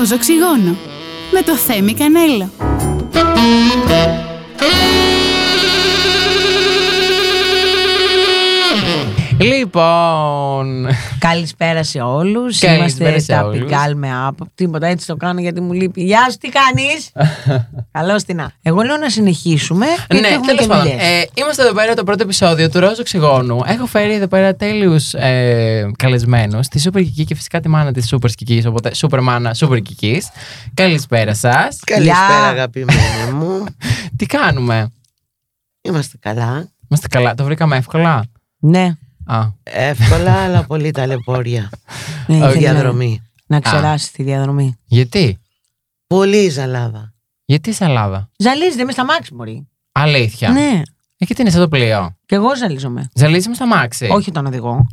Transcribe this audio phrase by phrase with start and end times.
[0.00, 0.76] Ροζ οξυγόνο
[1.30, 2.50] με το Θέμη Κανέλο.
[9.40, 10.86] Λοιπόν.
[11.18, 12.58] Καλησπέρα σε όλους.
[12.58, 13.58] Καλησπέρα Είμαστε σε τα όλους.
[13.58, 14.46] πιγκάλ με άπο.
[14.54, 16.02] Τίποτα έτσι το κάνω γιατί μου λείπει.
[16.02, 17.10] Γεια σου, τι κάνεις;
[17.92, 18.52] Καλώ την να.
[18.62, 19.86] Εγώ λέω να συνεχίσουμε.
[20.10, 20.82] γιατί ναι, έχουμε τέλος και πάντων.
[20.84, 21.02] δουλειές.
[21.02, 23.60] Ε, είμαστε εδώ πέρα το πρώτο επεισόδιο του Ροζ Οξυγόνου.
[23.66, 26.68] Έχω φέρει εδώ πέρα τέλειους ε, καλεσμένους.
[26.68, 28.62] Τη Σούπερ Κική και φυσικά τη μάνα της Σούπερ Κική.
[28.66, 30.22] Οπότε Σούπερ Μάνα, Σούπερ Κική.
[30.74, 31.78] Καλησπέρα σας.
[31.84, 32.48] Καλησπέρα Γεια.
[32.48, 33.64] αγαπημένοι μου.
[34.16, 34.90] Τι κάνουμε;
[35.82, 36.68] Είμαστε καλά.
[36.88, 37.34] Είμαστε καλά.
[37.34, 38.22] Το βρήκαμε εύκολα;
[38.58, 38.92] Ναι.
[39.32, 41.70] Α, Εύκολα αλλά πολύ ταλαιπωρία.
[42.26, 42.58] ναι Όχι.
[42.58, 43.22] ήθελα Διαδρομή.
[43.46, 44.76] Να ξεράσει τη διαδρομή.
[44.84, 45.38] γιατί;
[46.06, 47.12] Πολύ ζαλάδα.
[47.44, 48.30] Γιατί σαλάδα.
[48.36, 49.68] Ζαλίζεται με στα μάξι, μπορεί.
[49.92, 50.50] Αλήθεια.
[50.50, 50.60] Ναι.
[50.60, 53.08] Ε, γιατί είναι σαν το πλοίο; Και εγώ ζαλίζομαι.
[53.14, 54.86] Ζαλίζουμε στα μάξι; Όχι τον οδηγό.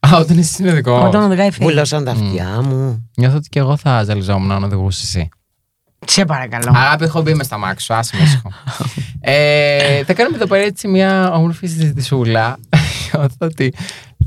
[0.00, 1.06] Α, όταν είσαι συνοδικό.
[1.06, 1.70] Όταν οδηγάει φεύγει.
[1.70, 3.10] Βουλώσαν τα αυτιά μου.
[3.16, 5.28] Νιώθω ότι και εγώ θα ζαλιζόμουν αν οδηγούσες εσύ.
[6.06, 6.72] Σε παρακαλώ.
[6.74, 8.52] Αγάπη, έχω μπει με στα μάξι σου, άσε με ήσυχο.
[9.20, 12.58] ε, θα κάνουμε εδώ πέρα έτσι μια όμορφη συζητησούλα.
[13.12, 13.72] Νιώθω ότι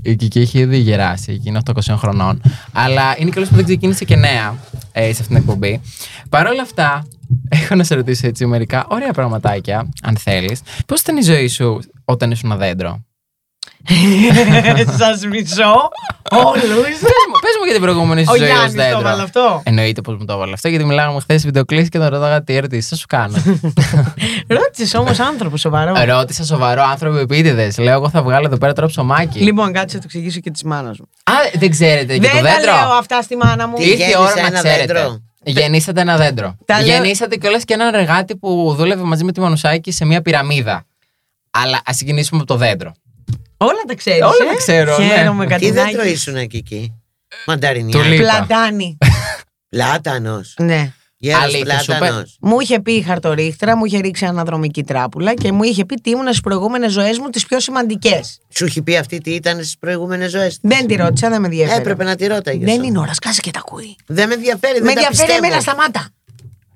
[0.01, 2.41] η Κική έχει ήδη γεράσει, εκεί είναι 800 χρονών.
[2.71, 4.57] Αλλά είναι καλώς που δεν ξεκίνησε και νέα
[4.91, 5.81] ε, σε αυτήν την εκπομπή.
[6.29, 7.07] Παρ' όλα αυτά,
[7.49, 10.61] έχω να σε ρωτήσω έτσι μερικά ωραία πραγματάκια, αν θέλεις.
[10.85, 13.03] Πώς ήταν η ζωή σου όταν ήσουν ένα δέντρο;
[14.99, 15.89] Σας μισώ
[16.31, 16.81] όλου.
[16.81, 18.99] πες, μου, πες μου για την προηγούμενη σου Ο ζωή ως Γιάννης το δέντρο.
[18.99, 19.61] έβαλε αυτό.
[19.65, 22.89] Εννοείται πως μου το έβαλε αυτό, γιατί μιλάγαμε χθες βιντεοκλήση και τον ρωτάγα τι ερωτήσεις
[22.89, 23.37] θα σου κάνω.
[24.57, 25.93] Ρώτησε όμως άνθρωπος σοβαρό.
[26.05, 27.77] Ρώτησα σοβαρό άνθρωπο επίτηδες.
[27.77, 29.39] Λέω, εγώ θα βγάλω εδώ πέρα τώρα ψωμάκι.
[29.39, 31.07] Λοιπόν, κάτσε να το εξηγήσω και της μάνας μου.
[31.23, 33.75] Α, δεν ξέρετε και το Δεν τα δέντρο; λέω αυτά στη μάνα μου.
[33.75, 35.19] Τι Ήρθε η ώρα γέννησε να ένα ξέρετε; δέντρο.
[35.43, 36.55] Γεννήσατε ένα δέντρο.
[36.65, 40.21] Τα λέω- Γεννήσατε κιόλας και έναν εργάτη που δούλευε μαζί με τη Μανουσάκη σε μια
[40.21, 40.85] πυραμίδα.
[41.51, 42.91] Αλλά ας ξεκινήσουμε από το δέντρο.
[43.57, 44.21] Όλα τα ξέρεις.
[44.21, 45.05] Όλα τα ξέρω, ναι.
[45.05, 45.91] Χαίρομαι Τι κατηνάκι.
[45.95, 46.93] δέντρο ήσουν εκεί εκεί.
[47.47, 47.99] Μανταρινιά.
[48.01, 48.21] Τουλίπα.
[48.23, 48.97] Πλατάνη.
[49.69, 50.53] Πλάτανος.
[50.59, 50.93] ναι.
[51.17, 52.37] Γέρος Αλήθεια, σου πλάτανος.
[52.41, 56.09] Μου είχε πει η χαρτορίχτρα, μου είχε ρίξει αναδρομική τράπουλα και μου είχε πει τι
[56.09, 58.39] ήμουν στις προηγούμενες ζωές μου τις πιο σημαντικές.
[58.55, 60.57] Σου έχει πει αυτή τι ήταν στις προηγούμενες ζωές.
[60.61, 61.79] Δεν τη ρώτησα, δεν με ενδιαφέρει.
[61.79, 62.65] Έπρεπε να τη ρώταγες.
[62.73, 63.95] Δεν είναι ώρα, σκάσε και τα ακούει.
[64.07, 64.73] Δεν με ενδιαφέρει.
[64.79, 65.45] Με Δεν τα ενδιαφέρει πιστεύω.
[65.45, 66.07] εμένα, σταμάτα.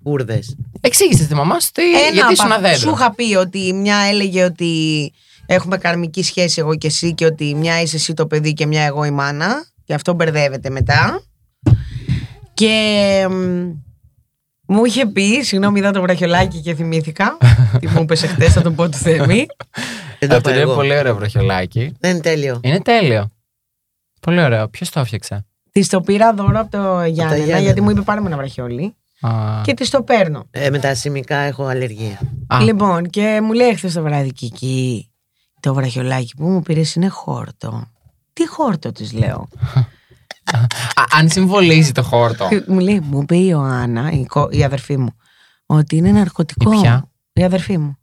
[0.04, 0.56] Ούρδες.
[0.82, 2.92] Εξήγησες στη μαμά σου τι, γιατί ήσουν ένα πα- Σου δέντρο.
[3.00, 4.74] είχα πει ότι η μια έλεγε ότι
[5.52, 8.84] έχουμε καρμική σχέση εγώ και εσύ και ότι μια είσαι εσύ το παιδί και μια
[8.84, 9.66] εγώ η μάνα.
[9.84, 11.22] Και αυτό μπερδεύεται μετά.
[12.54, 13.34] Και μ,
[14.74, 17.38] μου είχε πει, συγγνώμη, είδα το βραχιολάκι και θυμήθηκα.
[17.80, 19.46] τι μου είπες χθε, θα το πω του Θέμη.
[20.20, 20.74] Δεν το Αυτό είπα είναι εγώ.
[20.76, 21.92] πολύ ωραίο βροχιολάκι.
[22.00, 22.60] Δεν είναι τέλειο.
[22.64, 23.30] Είναι τέλειο.
[24.22, 24.68] Πολύ ωραίο.
[24.70, 27.60] Ποιος το έφτιαξε; Της το πήρα δώρο από το Γιάννενα, Γιάννενα.
[27.60, 28.96] γιατί μου είπε πάρε με ένα βραχιόλι.
[29.22, 29.32] Α,
[29.64, 30.48] Και της το παίρνω.
[30.52, 32.20] Ε, με τα σημικά έχω αλλεργία.
[32.48, 35.09] α, Λοιπόν, και μου λέει χθε το βράδυ Κική,
[35.60, 37.88] το βραχιολάκι που μου πήρες είναι χόρτο.
[38.34, 39.48] Τι χόρτο της λέω.
[40.54, 42.48] α, αν συμβολίζει το χόρτο.
[42.50, 45.10] Και μου λέει, μου είπε η Ιωάννα, η, κο- η αδερφή μου,
[45.66, 46.74] ότι είναι ναρκωτικό.
[46.74, 47.98] Η ποια; Η αδερφή μου.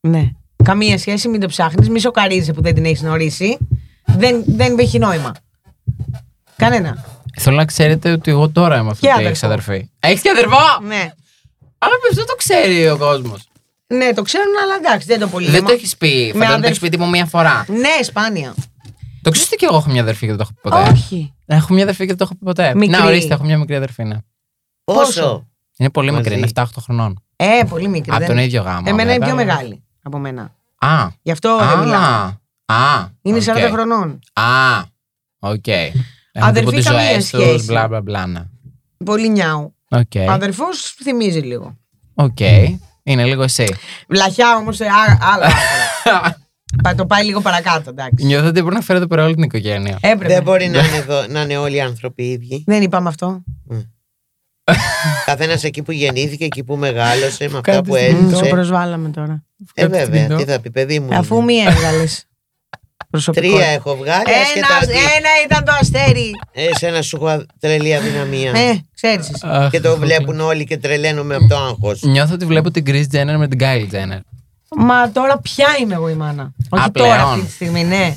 [0.00, 0.30] Ναι.
[0.64, 3.58] Καμία σχέση, μην το ψάχνεις, μη σοκαρίζεσαι που δεν την έχεις γνωρίσει.
[4.04, 5.34] Δεν, δεν έχει νόημα.
[6.56, 7.04] Κανένα.
[7.40, 9.28] Θέλω να ξέρετε ότι εγώ τώρα είμαι αυτό Και που αδερφό.
[9.30, 9.90] έχεις αδερφή.
[10.00, 10.56] Έχεις και αδερφό!
[10.86, 11.10] Ναι.
[11.78, 13.48] Αλλά αυτό το ξέρει ο κόσμος.
[13.94, 15.50] Ναι, το ξέρουν, αλλά εντάξει, δεν το πολύ.
[15.50, 16.08] Δεν το έχεις πει.
[16.08, 17.64] Φαντάζομαι το αδερφ- έχει πει τύπου μία φορά.
[17.68, 18.54] Ναι, σπάνια.
[19.22, 21.34] Το ξέρεις ότι και εγώ έχω μια αδερφή και δεν το έχω πει ποτέ; Όχι.
[21.46, 22.74] Έχω μια αδερφή και δεν το έχω πει ποτέ.
[22.74, 22.98] Μικρή.
[23.00, 24.04] Να ορίστε, έχω μια μικρή αδερφή.
[24.04, 24.16] Ναι.
[24.84, 25.46] Πόσο;
[25.78, 26.22] Είναι πολύ Μαζί.
[26.22, 27.22] μικρή, είναι 7-8 χρονών.
[27.36, 28.10] Ε, πολύ μικρή.
[28.10, 28.82] Από δεν- τον ίδιο γάμο.
[28.84, 30.54] Εμένα είναι βέβαια, πιο αλλά- μεγάλη από μένα.
[30.78, 31.08] Α.
[31.22, 32.00] Γι' αυτό δεν μιλάω.
[32.02, 32.36] Α.
[32.66, 33.08] Α.
[33.22, 33.42] Είναι οκ.
[33.42, 34.18] 40 χρονών.
[34.32, 34.82] Α.
[35.38, 35.66] Οκ.
[35.66, 37.64] Έχουν Αδερφή τύπου τις καμία ζωές τους, σχέση.
[37.64, 38.26] Μπλα μπλα μπλα.
[38.26, 38.42] ναι.
[39.04, 39.74] Πολύ νιάου.
[39.90, 40.16] Οκ.
[40.28, 41.76] Αδερφός θυμίζει λίγο.
[42.14, 42.38] Οκ.
[43.08, 43.76] Είναι λίγο εσύ.
[44.08, 46.36] Βλαχιά όμως σε α- άλλο άκρο.
[46.82, 48.24] Πα- το πάει λίγο παρακάτω, εντάξει.
[48.26, 49.98] Νιώθω ότι μπορεί να φέρω εδώ πέρα όλη την οικογένεια.
[50.00, 50.34] Έπρεπε.
[50.34, 52.62] Δεν μπορεί να είναι, εδώ, να είναι όλοι οι άνθρωποι οι ίδιοι.
[52.66, 53.42] Δεν είπαμε αυτό.
[55.24, 58.50] Καθένας εκεί που γεννήθηκε, εκεί που μεγάλωσε, με αυτά Κάτι που στην- Μ, Το έζησε.
[58.50, 59.44] προσβάλαμε τώρα.
[59.74, 61.14] Ε, Κάτι βέβαια, στην τι θα πει, παιδί μου.
[61.14, 61.44] Αφού είναι.
[61.44, 62.24] μη έβγαλες.
[63.10, 63.46] Προσωπικό.
[63.56, 66.30] Τρία έχω βγάλει, Ένα, άσχετα ότι ένας ήταν το αστέρι.
[66.52, 68.50] εσένα σου έχω τρελή αδυναμία.
[68.50, 69.30] Ε, ξέρεις.
[69.44, 72.02] Αχ, Και το βλέπουν όλοι και τρελαίνομαι από το άγχος.
[72.02, 74.20] Νιώθω ότι βλέπω την Kris Jenner με την Kylie Jenner.
[74.76, 76.52] Μα τώρα ποια είμαι εγώ η μάνα.
[76.68, 77.28] Όχι τώρα πλέον.
[77.30, 78.16] αυτή τη στιγμή, ναι.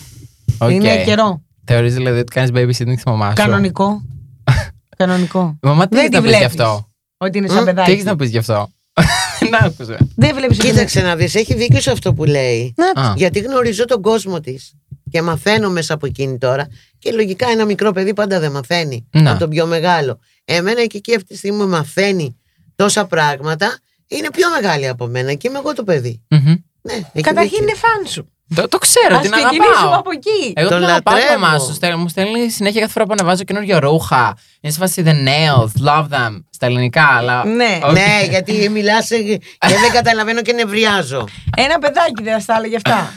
[0.57, 0.71] Οκ.
[0.71, 1.41] Είναι καιρό.
[1.65, 4.01] Θεωρείς δηλαδή ότι κάνεις babysitting στη μαμά σου; Κανονικό.
[4.97, 5.57] Κανονικό.
[5.63, 6.59] Η Μαμά τι Δεν έχεις τη να πεις γι' βλέπεις.
[6.59, 8.03] αυτό; Ότι είναι Μ, σαν Τι έχεις παιδάκι.
[8.03, 8.69] να πεις γι' αυτό;
[9.51, 9.97] Να άκουσε.
[10.15, 10.57] Δεν βλέπεις.
[10.57, 12.73] Κοίταξε να δεις, έχει δίκιο σε αυτό που λέει.
[12.95, 13.13] Α.
[13.15, 14.73] Γιατί γνωρίζω τον κόσμο της.
[15.09, 16.67] Και μαθαίνω μέσα από εκείνη τώρα.
[16.99, 19.07] Και λογικά ένα μικρό παιδί πάντα δεν μαθαίνει.
[19.11, 19.29] Να.
[19.31, 20.19] Από τον πιο μεγάλο.
[20.45, 22.37] Εμένα και εκεί αυτή τη στιγμή μαθαίνει
[22.75, 23.77] τόσα πράγματα.
[24.07, 26.21] Είναι πιο μεγάλη από μένα και είμαι εγώ το παιδί.
[26.27, 26.55] Μμμ.
[26.81, 27.63] Ναι, έχει Καταρχήν δίκιο.
[27.63, 28.31] είναι φαν σου.
[28.55, 29.99] Το, το ξέρω, Ας την ξεκινήσουμε αγαπάω.
[29.99, 30.53] από εκεί.
[30.55, 31.39] Εγώ Τον την αγαπάω το λατρεύω.
[31.41, 31.73] μαμά σου.
[31.73, 34.37] Στέλνει- Μου στέλνει συνέχεια κάθε φορά που ανεβάζω καινούργια ρούχα.
[34.61, 36.43] Είναι σε φάση The Nails, love them.
[36.49, 37.45] Στα ελληνικά, αλλά.
[37.45, 37.79] Ναι.
[37.83, 37.93] Όχι.
[37.93, 41.27] Ναι, γιατί μιλάς και δεν καταλαβαίνω και νευριάζω.
[41.57, 43.13] Ένα παιδάκι δεν θα στα έλεγε αυτά.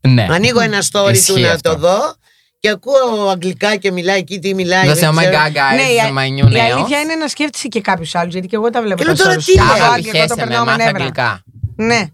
[0.00, 0.26] Ναι.
[0.30, 1.70] Ανοίγω ένα story Ισχύει του να αυτό.
[1.72, 1.98] το δω
[2.60, 4.86] και ακούω αγγλικά και μιλάει εκεί τι μιλάει.
[4.86, 5.36] Δεν δεν σε oh my ξέρω.
[5.36, 6.72] god, guys, ναι, η, α- my new η nails.
[6.74, 9.22] αλήθεια είναι να σκέφτεσαι και κάποιους άλλους, γιατί και εγώ τα βλέπω Και λέω τα
[9.24, 9.42] τώρα stories.
[9.44, 9.64] τι λέει.
[9.64, 10.98] Από Αγάπη, Άγγλια, εγώ το χέσε με, περνάω με μάθε νεύρα.
[10.98, 11.42] αγγλικά.
[11.76, 12.06] Ναι.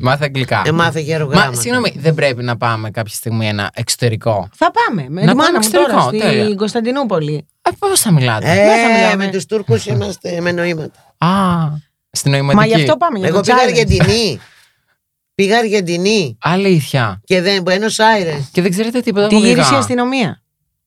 [0.00, 0.62] Μάθε αγγλικά.
[0.66, 1.60] Ε, μάθε γέρο Μα γράμματα.
[1.60, 4.48] συγγνώμη, δεν πρέπει να πάμε κάποια στιγμή ένα εξωτερικό.
[4.54, 5.06] Θα πάμε.
[5.08, 6.44] Με Να τη πάμε μάνα μου τώρα εξωτερικό, τέλεια.
[6.44, 7.46] στην Κωνσταντινούπολη.
[7.62, 9.24] Ε, πώς θα μιλάτε; Ε, Δεν θα μιλάμε.
[9.24, 11.14] με τους Τούρκους είμαστε με νοήματα.
[11.18, 11.28] Α,
[12.10, 12.68] στην νοηματική.
[12.70, 13.18] Μα γι' αυτό πάμε.
[13.18, 13.62] Για Εγώ το πήγα challenge.
[13.62, 14.40] Αργεντινή.
[15.34, 17.20] πήγα Αργεντινή Αλήθεια.
[17.24, 18.42] και δεν Buenos Aires.
[18.52, 19.78] Και δεν ξέρετε τίποτα Τη από γύρισε η αγγλικά.
[19.78, 20.42] αστυνομία.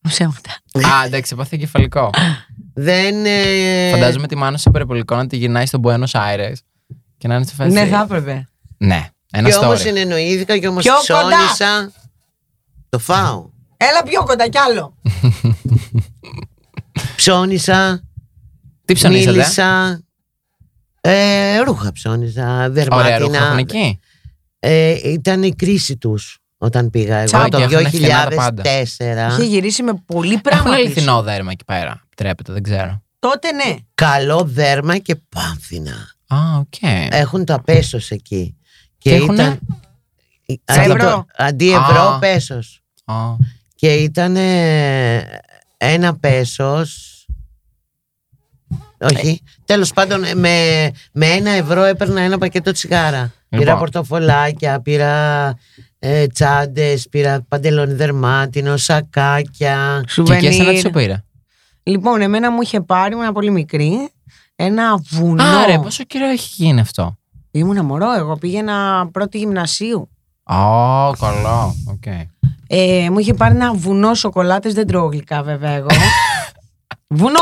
[0.08, 0.52] Ψέματα.
[0.74, 2.10] Α, εντάξει, πάθε κεφαλικό.
[2.74, 3.26] Δεν.
[3.26, 6.54] ε, Φαντάζομαι τη μάνα σε περιπολικό να τη γυρνάει στο Buenos Aires
[7.18, 7.72] και να είναι σε φάση.
[7.72, 8.48] Ναι, θα έπρεπε.
[8.86, 9.82] Ναι, ένα Και όμως story.
[9.82, 11.36] συνεννοήθηκα και όμως Πιο κοντά.
[11.38, 11.92] ψώνισα.
[12.90, 13.50] Το φάω.
[13.78, 14.96] Έλα πιο κοντά κι άλλο.
[17.16, 18.02] Ψώνισα.
[18.86, 19.32] Τι ψωνίσατε.
[19.32, 20.02] Μίλησα.
[21.02, 22.44] Ε, ρούχα ψώνιζα.
[22.44, 23.38] Ωραία, ρούχα Δερμάτινα.
[23.46, 24.00] έχουν εκεί.
[24.60, 28.64] Ε, ήταν η κρίση τους όταν πήγα εγώ Τσάμπα, το έχουν φθηνά τα πάντα.
[28.64, 29.32] 2004.
[29.32, 30.64] Είχε γυρίσει με πολύ Έχουν πράγμα.
[30.64, 30.76] πίσω.
[30.76, 32.02] αληθινό δέρμα εκεί πέρα.
[32.06, 33.02] Επιτρέπετε, δεν ξέρω.
[33.20, 33.76] Τότε ναι.
[33.94, 36.12] Καλό δέρμα και πάμφθηνα.
[36.28, 36.74] Α, οκ.
[37.10, 38.58] Έχουν τα πέσος εκεί.
[39.04, 39.60] Και, Και έχουνε; ήταν.
[40.66, 42.20] Σε Αντί, ευρώ; το- αντί ευρώ, Α.
[42.20, 42.82] πέσος.
[43.06, 43.16] Α,
[43.76, 44.36] Και ήταν
[45.78, 47.10] ένα πέσος.
[49.00, 49.42] Όχι.
[49.66, 53.32] Τέλος πάντων, με, με ένα ευρώ έπαιρνα ένα πακέτο τσιγάρα.
[53.50, 53.80] Πήρα Λοιπόν.
[53.80, 55.54] πορτοφολάκια, πήρα
[56.00, 60.04] ε, τσάντες, πήρα παντελόνι δερμάτινο, σακάκια.
[60.24, 60.80] Και εκεί εσένα τι Σουβενίρ.
[60.82, 61.24] σου πήρε;
[61.84, 64.10] Λοιπόν, εμένα μου είχε πάρει, ήμουν πολύ μικρή,
[64.56, 65.44] ένα βουνό.
[65.44, 67.18] Άρε, πόσο καιρό έχει γίνει αυτό;
[67.56, 70.10] Ήμουνα μωρό, εγώ πήγαινα πρώτη γυμνασίου.
[70.44, 70.56] Α,
[71.20, 71.76] καλό.
[71.90, 72.06] Οκ.
[72.68, 75.88] Ε, μου είχε πάρει ένα βουνό σοκολάτες, δεν τρώω γλυκά βέβαια εγώ.
[77.08, 77.40] βουνό!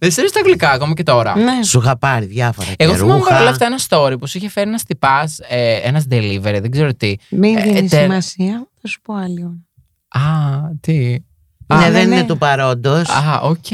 [0.00, 1.36] Δεν ξέρεις τα γλυκά ακόμα και τώρα.
[1.38, 1.62] ναι.
[1.64, 3.30] Σου είχα πάρει διάφορα Εγώ και θυμάμαι ρούχα.
[3.30, 6.94] παρόλα αυτά ένα story που σου είχε φέρει ένα τυπά, ε, ένας delivery, δεν ξέρω
[6.94, 7.14] τι.
[7.30, 10.24] Μην Ε, δίνεις τε- σημασία, θα σου πω άλλη ώρα.
[10.26, 10.30] Α,
[10.80, 10.94] τι.
[11.66, 12.24] Ναι, Α, δεν ναι, είναι ναι.
[12.26, 13.08] του παρόντος.
[13.08, 13.66] Α, οκ.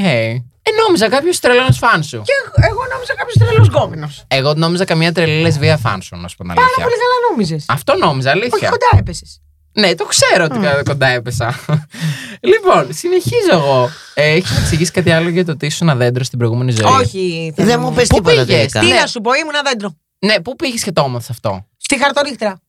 [0.67, 2.21] Ε, νόμιζα κάποιος τρελός φαν σου.
[2.25, 2.33] Και
[2.69, 4.23] εγώ νόμιζα κάποιος τρελός γκόμενος.
[4.27, 6.83] Εγώ νόμιζα καμία τρελή λεσβία φαν σου, να σου πω την Πάρα αλήθεια.
[6.83, 7.65] πολύ καλά νόμιζες.
[7.67, 8.69] Αυτό νόμιζα, Όχι αλήθεια.
[8.69, 9.41] κοντά έπεσες.
[9.71, 11.59] Ναι, το ξέρω ότι κοντά έπεσα.
[12.51, 13.89] λοιπόν, συνεχίζω εγώ.
[14.13, 16.91] Ε, Έχεις να εξηγήσεις κάτι άλλο για το ότι ήσουν ένα δέντρο στην προηγούμενη ζωή;
[17.01, 17.53] Όχι.
[17.55, 18.79] Δεν θέλω μου να- πες Πού τίποτα πήγες, τελικά.
[18.79, 18.99] Τι Ναι.
[18.99, 19.95] να σου πω, ήμουν ένα δέντρο.
[20.19, 22.59] Ναι, πού πήγες και το όμορφο αυτό; Στη χαρτορίχτρα.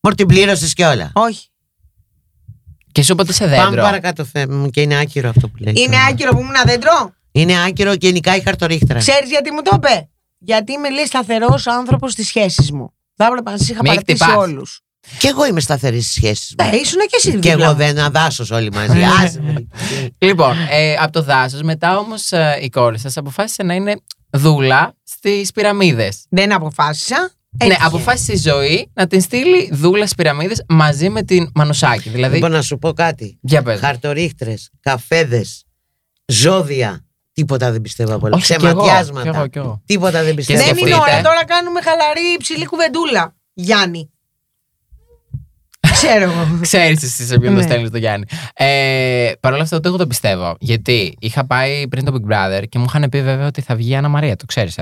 [0.00, 1.10] Μωρ την πλήρωσες και όλα.
[1.14, 1.48] Όχι.
[2.94, 3.82] Και σου είπα ότι είσαι Πάμε δέντρο.
[3.82, 5.74] παρακάτω θέμα μου και είναι άκυρο αυτό που λέει.
[5.76, 8.98] Είναι άκυρο που ήμουν ένα δέντρο; Είναι άκυρο και νικάει η χαρτορίχτρα.
[8.98, 10.08] Ξέρεις γιατί μου το είπε;
[10.38, 12.92] Γιατί είμαι λέει σταθερός άνθρωπος στις σχέσεις μου.
[13.16, 14.42] Θα έπρεπε να σα είχα Μη παρατήσει χτυπάς.
[14.48, 14.80] όλους.
[15.18, 16.64] Και εγώ είμαι σταθερής στις σχέσεις μου.
[16.70, 17.78] Ναι, ήσουν και εσύ Και δίπλα εγώ μου.
[17.78, 19.02] δεν αδάσω όλοι μαζί.
[19.24, 19.66] Άσε με.
[20.18, 22.30] Λοιπόν, ε, από το δάσος, μετά όμως
[22.62, 23.94] η κόρη σας αποφάσισε να είναι
[24.30, 26.24] δούλα στις πυραμίδες.
[26.28, 27.30] Δεν αποφάσισα.
[27.62, 27.86] Ναι, Έτυχε.
[27.86, 32.08] αποφάσισε η ζωή να την στείλει δούλας στι πυραμίδε μαζί με την Μανουσάκη.
[32.08, 32.34] Δηλαδή.
[32.34, 33.38] Λοιπόν, να σου πω κάτι.
[33.40, 33.80] για πες.
[33.80, 35.64] Χαρτορίχτρες, καφέδες,
[36.26, 37.04] ζώδια.
[37.32, 38.34] Τίποτα δεν πιστεύω πολύ.
[38.34, 39.30] Όχι, κι εγώ, Ξεματιάσματα.
[39.30, 39.82] κι εγώ, κι εγώ.
[39.86, 40.90] Τίποτα δεν πιστεύω Δεν σκεφτείτε.
[40.90, 41.22] είναι ώρα.
[41.22, 43.34] Τώρα κάνουμε χαλαρή υψηλή κουβεντούλα.
[43.54, 44.10] Γιάννη.
[45.92, 46.58] Ξέρω εγώ.
[46.60, 47.66] Ξέρεις εσύ σε ποιον το Ναι.
[47.66, 48.26] στέλνεις το Γιάννη.
[48.54, 50.56] Ε, Παρ' όλα αυτά, ούτε εγώ το πιστεύω.
[50.60, 53.90] Γιατί είχα πάει πριν το Big Brother και μου είχαν πει βέβαια ότι θα βγει
[53.90, 54.78] η Άννα Μαρία, το ξέρεις.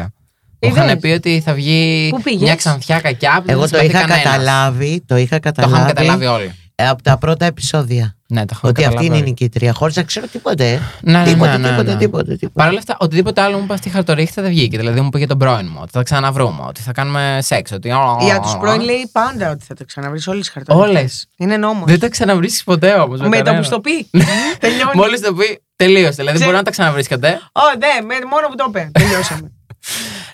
[0.65, 3.55] Ε; Μου Είδες; είχαν πει ότι θα βγει Πού πήγες; μια ξανθιά κακιά που δεν
[3.55, 4.23] Εγώ θα το συμπαθεί είχα κανένας.
[4.23, 5.03] καταλάβει.
[5.07, 5.75] Το είχα Το καταλάβει.
[5.75, 6.55] είχαμε καταλάβει όλοι.
[6.75, 8.17] ε, από τα πρώτα επεισόδια.
[8.29, 9.29] Ναι, το είχαμε Ότι αυτή καταλάβει είναι η όλοι.
[9.29, 9.73] νικήτρια.
[9.73, 10.71] Χωρίς να ξέρω τίποτε.
[10.73, 10.79] ε.
[11.01, 11.99] Ναι, ναι, τίποτε, ναι, ναι, τίποτε, ναι.
[11.99, 12.53] τίποτε, τίποτε.
[12.55, 14.77] Παρ' όλα αυτά, οτιδήποτε άλλο μου είπα στη χαρτορίχτα δεν βγήκε.
[14.79, 17.73] Δηλαδή μου πήγε τον πρώην μου, ότι θα ξαναβρούμε, ότι θα κάνουμε σεξ.
[17.73, 17.89] Ότι...
[18.21, 20.89] Για τους πρώην λέει πάντα ότι θα το ξαναβρεις όλες τις χαρτονομίε.
[20.89, 21.27] Όλες.
[21.37, 21.85] Είναι νόμος.
[21.87, 23.21] Δεν τα ξαναβρίσκει ποτέ όμως.
[23.21, 24.11] Με το που στο πει.
[24.59, 24.91] Τελειώνει.
[24.95, 26.11] Μόλις το πει, τελείωσε.
[26.11, 27.29] Δηλαδή Ξέ- μπορεί να τα ξαναβρίσκατε.
[27.53, 28.91] Ω, ναι, με- μόνο που το είπε.
[28.93, 29.53] Τελειώσαμε.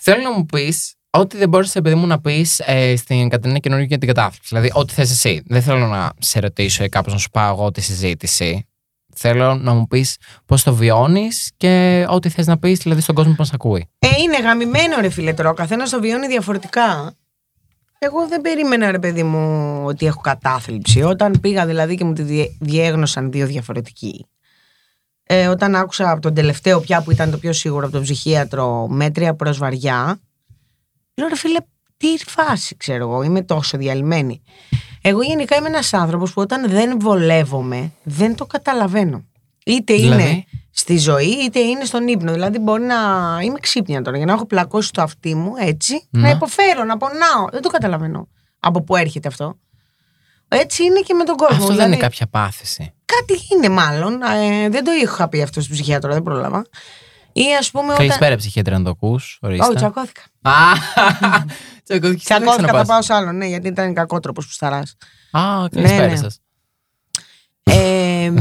[0.00, 3.86] Θέλω να μου πεις ό,τι δεν μπόρεσε, παιδί μου, να πεις ε, στην Κατερίνα καινούργια
[3.86, 4.48] για την κατάθλιψη.
[4.48, 5.42] Δηλαδή, ό,τι θες εσύ.
[5.46, 8.66] Δεν θέλω να σε ρωτήσω ή κάπως να σου πάω εγώ τη συζήτηση.
[9.14, 13.30] Θέλω να μου πεις πώς το βιώνεις και ό,τι θες να πεις, δηλαδή στον κόσμο
[13.32, 13.88] που μας ακούει.
[13.98, 15.50] Ε, είναι γαμημένο ρε φίλε τώρα.
[15.50, 17.14] Ο καθένας το βιώνει διαφορετικά.
[17.98, 21.02] Εγώ δεν περίμενα ρε παιδί μου ότι έχω κατάθλιψη.
[21.02, 24.26] Όταν πήγα δηλαδή και μου τη διέ- διέγνωσαν δύο διαφορετικοί.
[25.30, 28.86] Ε, όταν άκουσα από τον τελευταίο πια που ήταν το πιο σίγουρο από τον ψυχίατρο
[28.88, 30.20] μέτρια προς βαριά.
[31.14, 31.58] Λέω ρε φίλε
[31.96, 34.42] τι φάση ξέρω εγώ είμαι τόσο διαλυμένη.
[35.02, 39.24] Εγώ γενικά είμαι ένας άνθρωπος που όταν δεν βολεύομαι δεν το καταλαβαίνω.
[39.64, 42.32] Είτε είναι Δηλαδή; στη ζωή είτε είναι στον ύπνο.
[42.32, 42.96] Δηλαδή μπορεί να
[43.42, 46.30] είμαι ξύπνια τώρα για να έχω πλακώσει το αυτί μου έτσι, να Ναι.
[46.30, 47.48] υποφέρω, να πονάω.
[47.52, 48.28] Δεν το καταλαβαίνω
[48.60, 49.58] από πού έρχεται αυτό.
[50.48, 51.54] Έτσι είναι και με τον κόσμο.
[51.54, 52.92] Αυτό δεν Δηλαδή, είναι κάποια πάθηση.
[53.14, 54.22] Κάτι είναι μάλλον.
[54.22, 56.66] Ε, δεν το είχα πει αυτό στον ψυχίατρο, δεν πρόλαβα.
[57.32, 57.84] Ή ας πούμε.
[57.84, 57.96] Όταν...
[57.96, 59.38] Καλησπέρα, ψυχίατρα, αν το ακούς.
[59.42, 60.22] Όχι, τσακώθηκα.
[60.42, 60.52] Α,
[61.84, 62.24] τσακώθηκες.
[62.24, 64.96] Τσακώθηκα, θα πάω σε άλλο, ναι, γιατί ήταν κακότροπος που σταράς.
[65.30, 66.16] Α, καλησπέρα ναι.
[66.16, 66.40] σας.
[67.62, 68.32] Ε,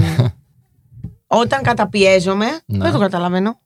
[1.41, 2.83] όταν καταπιέζομαι, Ναι.
[2.83, 3.59] δεν το καταλαβαίνω.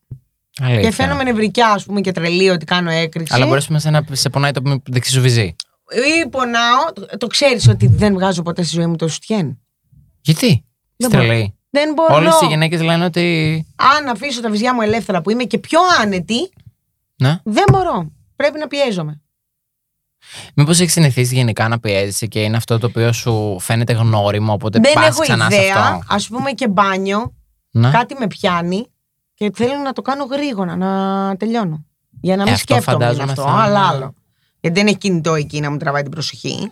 [0.62, 0.81] Αλήθεια.
[0.81, 3.34] Και φαίνομαι νευρικιά, ας πούμε, και τρελή ότι κάνω έκρηξη.
[3.36, 5.55] Αλλά μπορείς να να σε πονάει το δεξί σου βυζί.
[6.24, 9.60] Ή πονάω, το, το ξέρεις ότι δεν βγάζω ποτέ στη ζωή μου το σουτιέν.
[10.22, 10.65] Γιατί;
[11.01, 11.55] Δεν Στρελή.
[11.70, 12.15] Δεν μπορώ.
[12.15, 13.65] Όλες οι γυναίκες λένε ότι.
[13.75, 16.50] Αν αφήσω τα βυζιά μου ελεύθερα που είμαι και πιο άνετη,
[17.15, 17.39] Ναι.
[17.43, 18.12] δεν μπορώ.
[18.36, 19.22] Πρέπει να πιέζομαι.
[20.55, 24.79] Μήπως έχεις συνηθίσει γενικά να πιέζεσαι και είναι αυτό το οποίο σου φαίνεται γνώριμο, οπότε
[24.79, 25.75] δεν πας έχω ξανά σε ιδέα.
[25.75, 27.34] αυτό; Α πούμε και μπάνιο,
[27.72, 27.89] Ναι.
[27.91, 28.86] κάτι με πιάνει
[29.34, 31.86] και θέλω να το κάνω γρήγορα, να τελειώνω.
[32.22, 34.13] Για να μην Ε, αυτό σκέφτομαι είναι φαντάζομαι αυτό, θα αλλά είναι- άλλο.
[34.60, 36.72] Γιατί δεν έχει κινητό εκεί να μου τραβάει την προσοχή.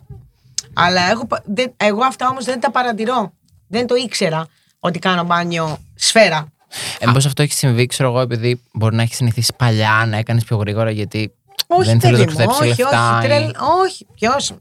[0.73, 3.33] Αλλά έχω, πα- δεν, εγώ αυτά όμως δεν τα παρατηρώ.
[3.69, 4.47] Δεν το ήξερα
[4.79, 6.51] ότι κάνω μπάνιο σφαίρα.
[6.99, 10.43] Ε, μήπως αυτό έχει συμβεί, ξέρω εγώ, επειδή μπορεί να έχεις συνηθίσει παλιά να έκανες
[10.43, 11.31] πιο γρήγορα γιατί
[11.67, 13.17] Όχι, δεν θέλει να παιδί μου, ξοδέψει όχι, λεφτά.
[13.17, 13.51] όχι, ή- τρελ,
[13.85, 14.53] όχι, ποιος.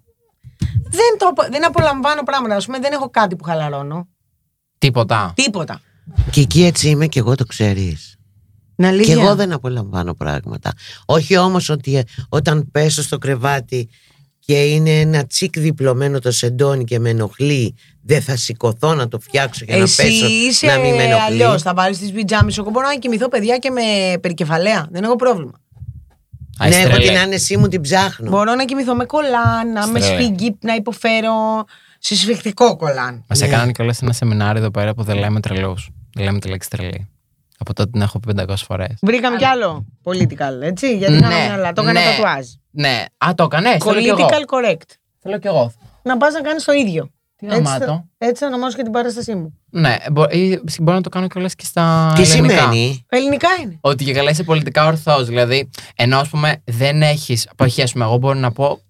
[0.91, 2.55] Δεν, το, απο- δεν απολαμβάνω πράγματα.
[2.57, 4.09] Α πούμε, δεν έχω κάτι που χαλαρώνω.
[4.79, 5.33] Τίποτα.
[5.37, 5.81] Τίποτα.
[6.31, 8.17] Και εκεί έτσι είμαι και εγώ το ξέρεις.
[8.77, 9.15] Να Και αλήθεια.
[9.23, 10.73] εγώ δεν απολαμβάνω πράγματα.
[11.05, 13.89] Όχι όμως ότι ε, όταν πέσω στο κρεβάτι
[14.49, 19.19] και είναι ένα τσικ διπλωμένο το σεντόνι και με ενοχλεί, δεν θα σηκωθώ να το
[19.19, 21.23] φτιάξω για Εσύ να πέσω είσαι να μην με ενοχλεί.
[21.43, 21.63] αλλιώς.
[21.63, 22.53] Θα βάλεις τις πιτζάμε.
[22.59, 23.81] Εγώ μπορώ να κοιμηθώ, παιδιά, και με
[24.21, 24.87] περικεφαλαία.
[24.91, 25.53] Δεν έχω πρόβλημα.
[26.63, 27.09] Α, είσαι Ναι, εγώ τρελή.
[27.09, 28.31] την άνεσή μου την ψάχνω.
[28.31, 30.23] Μπορώ να κοιμηθώ με κολάν, να με Στρελή.
[30.23, 31.65] σφίγγει, να υποφέρω
[31.99, 33.25] σε σφιχτικό κολάν.
[33.29, 33.47] Μα Ναι.
[33.47, 35.91] έκαναν κιόλας ένα σεμινάριο εδώ πέρα που δεν λέμε τρελούς.
[36.15, 37.09] Δεν λέμε τη λέξη τρελή.
[37.59, 38.95] Από τότε την έχω πει 500 φορές.
[39.03, 40.97] Βρήκαμε κι άλλο political, έτσι.
[40.97, 41.73] Γιατί Ναι, είχαμε μυαλά.
[41.73, 42.07] Το έκανε ναι.
[42.11, 42.47] τατουάζ.
[42.79, 43.77] Ναι, α, το έκανε.
[43.81, 44.27] Θέλω κι εγώ.
[44.29, 44.91] Political correct.
[45.23, 45.73] Θέλω κι εγώ.
[46.03, 47.11] Να πας να κάνεις το ίδιο.
[47.37, 48.05] Τι Έτσι θα- γαμάτο.
[48.19, 49.59] Έτσι θα ονομάσω και την παράστασή μου.
[49.71, 52.13] Ναι, μπο- ή μπορώ να το κάνω κιόλας και στα.
[52.17, 52.59] Τι ελληνικά.
[52.61, 53.79] σημαίνει; Ελληνικά είναι.
[53.81, 55.27] Ότι και καλά είσαι πολιτικά ορθός.
[55.27, 57.49] Δηλαδή, ενώ ας πούμε δεν έχεις.
[57.57, 57.79] Π.χ.
[57.83, 58.81] ας πούμε, εγώ μπορώ να πω.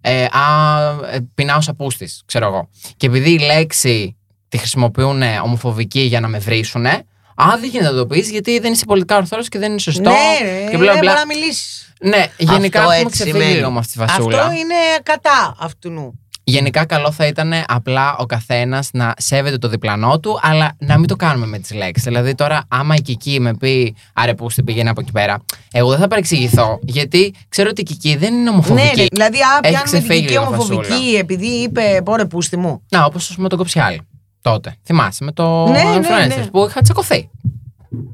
[0.00, 0.80] Ε, α,
[1.12, 2.68] ε, πεινάω σαν πούστης, ξέρω εγώ.
[2.96, 4.16] Και επειδή η λέξη
[4.48, 7.02] τη χρησιμοποιούν ε, ομοφοβική για να με βρίσουνε,
[7.34, 10.10] α, δεν γίνεται να το πεις γιατί δεν είσαι πολιτικά ορθό και δεν είναι σωστό.
[10.10, 11.12] ναι, ρε, και μπλα δεν μπλα.
[11.12, 11.92] μπορεί να μιλήσεις.
[12.00, 13.54] Ναι, γενικά Αυτό έχουμε έτσι ξεφύγει σημαίνει.
[13.54, 14.38] λίγο με αυτή τη φασούλα.
[14.42, 16.18] Αυτό είναι κατά αυτού νου.
[16.46, 21.06] Γενικά, καλό θα ήταν απλά ο καθένας να σέβεται το διπλανό του, αλλά να μην
[21.08, 22.04] το κάνουμε με τις λέξεις.
[22.06, 25.90] Δηλαδή, τώρα, άμα η Κική με πει Άρε, πού στην πήγαινε από εκεί πέρα, εγώ
[25.90, 28.84] δεν θα παρεξηγηθώ, γιατί ξέρω ότι η Κική δεν είναι ομοφοβική.
[28.96, 31.18] Ναι, ναι, δηλαδή, α, Έχει πιάνουμε την ξεφύγει δική λίγο ομοφοβική φασούλα.
[31.18, 32.82] επειδή είπε πόρε πούστη μου.
[32.90, 34.00] Να, όπως με τον Κοψιάλη.
[34.44, 34.74] Τότε.
[34.84, 36.46] Θυμάσαι, με το Ναι, ναι, influencers ναι.
[36.46, 37.30] που είχα τσακωθεί.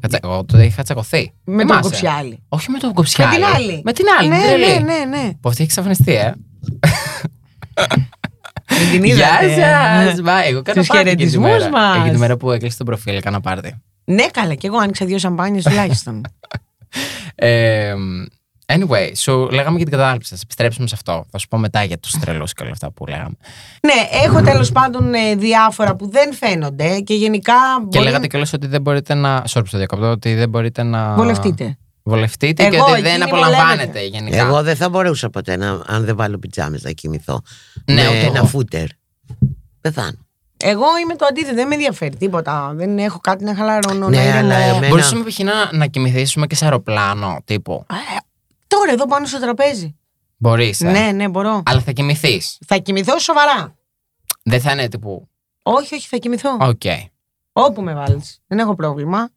[0.01, 1.33] Κατσα- Εγώ τότε είχα τσακωθεί.
[1.45, 2.43] Με τον Θυμάσαι; κοψιάλι.
[2.49, 3.39] Όχι με τον Κοψιάλη.
[3.39, 3.81] Με την άλλη.
[3.85, 4.29] Με την άλλη.
[4.29, 4.83] Ναι, την τρελή.
[4.83, 5.31] ναι, ναι, ναι.
[5.41, 6.33] Που αυτή έχεις εξαφανιστεί, ε;
[8.93, 9.61] Μην την Γεια είδατε.
[10.11, 10.21] σας!
[10.21, 11.71] Μπα, εγώ κάνα Τους πάρτι εκείνη τη χαιρετισμούς μέρα.
[11.71, 11.97] μας.
[11.97, 13.75] Εκείνη τη μέρα που έκλεισε το προφίλ, έκανα πάρτι.
[14.05, 16.21] Ναι, καλά, και εγώ άνοιξα δύο σαμπάνιες τουλάχιστον.
[17.35, 17.95] Ε,
[18.77, 20.35] anyway, σου λέγαμε για την κατάληψη.
[20.35, 21.27] Θα επιστρέψουμε σε αυτό.
[21.31, 23.37] Θα σου πω μετά για τους τρελούς και όλα αυτά που λέγαμε.
[23.83, 27.53] ναι, έχω τέλος πάντων ε, διάφορα που δεν φαίνονται και γενικά.
[27.79, 29.43] Και μπορεί λέγατε να κιόλας ότι δεν μπορείτε να.
[29.43, 31.15] Sorry, που το διακόπτω, ότι δεν μπορείτε να.
[31.15, 31.77] Βολευτείτε.
[32.03, 34.05] Βολευτείτε και Εγώ, ότι δεν εκείνη απολαμβάνετε βολεύεται.
[34.07, 34.37] γενικά.
[34.37, 37.41] Εγώ δεν θα μπορούσα ποτέ να, αν δεν βάλω πιτζάμες να κοιμηθώ.
[37.85, 38.47] Ναι, με ούτε ένα εγώ.
[38.47, 38.85] φούτερ.
[39.81, 40.19] Πεθάνω.
[40.57, 42.73] Εγώ είμαι το αντίθετο, δεν με ενδιαφέρει τίποτα.
[42.75, 44.09] Δεν έχω κάτι να χαλαρώνω.
[44.09, 44.39] Ναι, να ηρεμώ.
[44.39, 45.39] αλλά εμένα- Μπορούσαμε π.χ.
[45.39, 47.87] να, να κοιμηθήσουμε και σε αεροπλάνο τύπου.
[48.73, 49.97] Ε, Τώρα εδώ πάνω στο τραπέζι.
[50.37, 50.81] Μπορείς.
[50.81, 51.62] Ναι, ναι, μπορώ.
[51.67, 52.59] Αλλά θα κοιμηθείς.
[52.67, 53.75] Θα κοιμηθώ σοβαρά.
[54.43, 55.29] Δεν θα είναι τύπου.
[55.62, 56.57] Όχι, όχι, θα κοιμηθώ.
[56.61, 56.83] Οκ.
[57.53, 58.41] Όπου με βάλεις.
[58.47, 59.29] Δεν έχω πρόβλημα.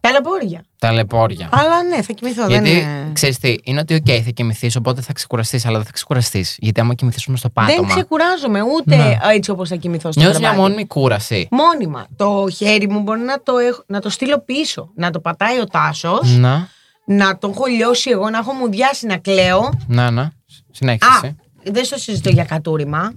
[0.00, 0.64] Ταλαιπώρια.
[0.78, 1.48] Ταλαιπώρια.
[1.52, 2.46] Αλλά ναι, θα κοιμηθώ.
[2.46, 3.10] Γιατί δεν είναι...
[3.12, 6.56] ξέρεις τι, είναι ότι οκ, θα κοιμηθείς, οπότε θα ξεκουραστείς, αλλά δεν θα ξεκουραστείς.
[6.58, 7.88] Γιατί άμα κοιμηθήσουμε στο Δεν πάτωμα.
[7.94, 9.16] ξεκουράζομαι ούτε Ναι.
[9.32, 10.70] έτσι όπως θα κοιμηθώ στο Νιώθεις μια κρεβάτι.
[10.70, 11.48] μόνιμη κούραση.
[11.50, 12.06] Μόνιμα.
[12.16, 14.90] Το χέρι μου μπορεί να το, έχω, να το στείλω πίσω.
[14.94, 16.36] Να το πατάει ο Τάσος.
[16.36, 16.68] Να,
[17.04, 19.70] Να το έχω λιώσει εγώ, να έχω μουδιάσει να κλαίω.
[19.86, 20.22] να, να.
[20.22, 20.30] Α,
[20.70, 21.36] Συνέχισε.
[21.64, 23.12] δεν στο συζητώ για κατούριμα.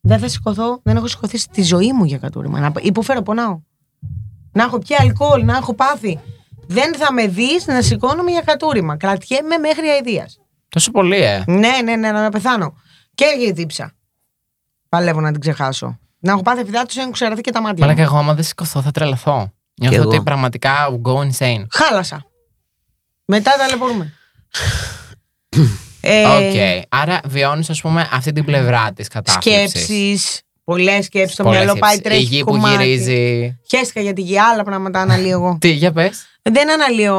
[0.00, 0.80] Δεν θα σηκωθώ.
[0.82, 2.60] Δεν έχω σηκωθεί στη ζωή μου για κατούριμα.
[2.60, 3.60] Να υποφέρω, πονάω.
[4.52, 6.20] Να έχω πια αλκοόλ, να έχω πάθει.
[6.66, 8.96] Δεν θα με δεις να σηκώνομαι για κατούριμα.
[8.96, 10.38] Κρατιέμαι μέχρι αηδίας.
[10.68, 11.44] Τόσο πολύ, ε.
[11.46, 12.74] Ναι, ναι, ναι, να με πεθάνω.
[13.14, 13.92] Και για η δίψα.
[14.88, 15.98] Παλεύω να την ξεχάσω.
[16.18, 17.84] Να έχω πάθει φιδάτου, έχουν ξεραθεί και τα μάτια.
[17.84, 17.98] Αλλά μου.
[17.98, 19.52] και εγώ, άμα δεν σηκωθώ, θα τρελαθώ.
[19.80, 20.08] Νιώθω εγώ.
[20.08, 21.64] ότι πραγματικά will go insane.
[21.70, 22.24] Χάλασα.
[23.32, 24.12] Μετά ταλαιπωρούμε.
[26.00, 26.84] ε, Οκ.
[26.88, 29.70] Άρα βιώνεις, ας πούμε, αυτή την πλευρά της κατάθλιψης.
[29.82, 30.40] Σκέψεις.
[30.64, 31.36] Πολλές σκέψεις.
[31.36, 32.20] Το μυαλό πάει τρέχει.
[32.22, 32.84] Η γη που κομμάτι.
[32.84, 33.58] γυρίζει.
[33.70, 35.56] Χέστηκα για τη γη, άλλα πράγματα αναλύω εγώ.
[35.60, 36.24] Τι, για πες.
[36.42, 37.16] Δεν αναλύω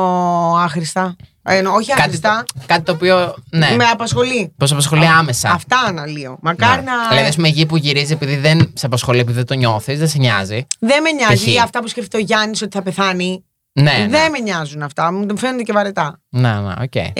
[0.57, 1.15] άχρηστα.
[1.43, 2.43] Ε, εννοώ, όχι Κάτι, άχρηστα.
[2.53, 3.35] το- κάτι το οποίο.
[3.49, 3.69] Ναι.
[3.77, 4.53] Με απασχολεί.
[4.57, 5.51] Πώς απασχολεί άμεσα.
[5.51, 6.37] Αυτά αναλύω.
[6.41, 6.91] Μακάρι Ναι.
[6.91, 7.07] να.
[7.09, 10.07] Δηλαδή, ας πούμε, γη που γυρίζει επειδή δεν σε απασχολεί, επειδή δεν το νιώθεις, δεν
[10.07, 10.65] σε νοιάζει.
[10.79, 11.63] Δεν με νοιάζει Π.χ.
[11.63, 13.43] αυτά που σκέφτεται ο Γιάννης ότι θα πεθάνει.
[13.73, 14.07] Ναι, ναι.
[14.07, 15.11] Δεν με νοιάζουν αυτά.
[15.11, 16.19] Μου φαίνονται και βαρετά.
[16.29, 16.95] Ναι, ναι, οκ.
[16.95, 17.11] Ε,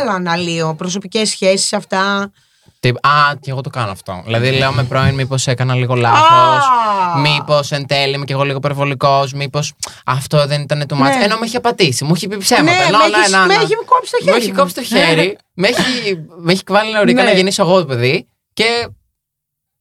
[0.00, 0.74] άλλα αναλύω.
[0.74, 2.32] Προσωπικές σχέσεις, αυτά.
[2.80, 4.22] Τι- Α, και εγώ το κάνω αυτό.
[4.24, 6.28] Δηλαδή, λέω με πρώην, μήπως έκανα λίγο λάθος.
[6.28, 7.18] Α!
[7.18, 9.24] Μήπως εν τέλει είμαι και εγώ λίγο υπερβολικό.
[9.34, 9.72] Μήπως
[10.06, 11.18] αυτό δεν ήταν το μάτι.
[11.18, 11.24] Ναι.
[11.24, 12.04] Ενώ με έχει απατήσει.
[12.04, 12.64] Μου έχει πει ψέματα.
[12.72, 14.56] Ναι, Ενώ με όλα έχεις- ένα- με ένα- έχει κόψει το Μου χέρι έχει μου.
[14.58, 15.38] κόψει το χέρι.
[15.54, 17.28] με, έχει, με έχει βάλει νεωρικά Ναι.
[17.28, 18.26] να γεννήσω εγώ το παιδί.
[18.52, 18.88] Και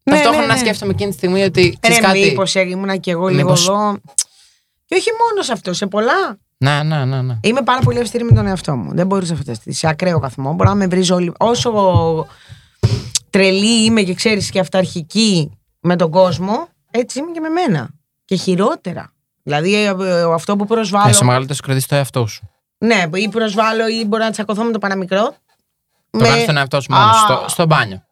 [0.03, 0.59] Ναι, ταυτόχρονα ναι, ναι.
[0.59, 1.77] σκέφτομαι εκείνη τη στιγμή ότι.
[1.79, 2.19] ξέρεις Ρε, κάτι.
[2.19, 3.97] μήπως ήμουνα και εγώ λίγο Μήπως- εδώ.
[4.93, 6.38] Και όχι μόνος σε αυτός, σε πολλά.
[6.57, 7.21] Ναι, ναι, ναι.
[7.21, 7.38] ναι.
[7.41, 8.93] Είμαι πάρα πολύ αυστηρή με τον εαυτό μου.
[8.93, 9.77] Δεν μπορείς να φανταστείς.
[9.77, 10.53] Σε ακραίο βαθμό.
[10.53, 11.33] Μπορώ να με βρεις όλοι.
[11.38, 12.27] Όσο
[13.29, 17.89] τρελή είμαι και ξέρεις και αυταρχική με τον κόσμο, έτσι είμαι και με μένα.
[18.25, 19.13] Και χειρότερα.
[19.43, 21.09] Δηλαδή ε, ε, αυτό που προσβάλλω.
[21.09, 22.50] Έσο μεγαλύτερο κρατήσει το εαυτό σου.
[22.77, 25.35] Ναι, ή προσβάλλω ή μπορώ να τσακωθώ με το παραμικρό.
[26.09, 27.19] Το κάνει τον εαυτό σου μόνος Α.
[27.19, 28.03] στο, στο μπάνιο.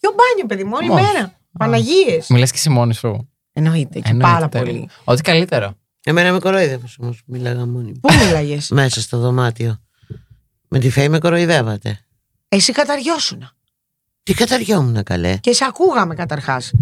[0.00, 1.12] Ποιο μπάνιο, παιδί μου, όλη Μόνος.
[1.12, 1.32] μέρα.
[1.58, 2.28] Παναγίες.
[2.28, 3.30] Μιλάς και εσύ μόνη σου.
[3.52, 4.72] Εννοείται και Εννοείται, πάρα τέλεια.
[4.72, 4.88] πολύ.
[5.04, 5.74] Ό,τι καλύτερο.
[6.08, 7.22] Εμένα με κοροϊδεύε όμως.
[7.26, 8.00] Μίλαγα μόνη μου.
[8.00, 8.58] Πού μίλαγε.
[8.70, 9.80] Μέσα στο δωμάτιο.
[10.68, 12.00] Με τη φέη με κοροϊδεύατε.
[12.48, 13.52] Εσύ καταριώσουνα.
[14.22, 16.72] Τι καταριόμουν καλέ; Και σε ακούγαμε καταρχάς.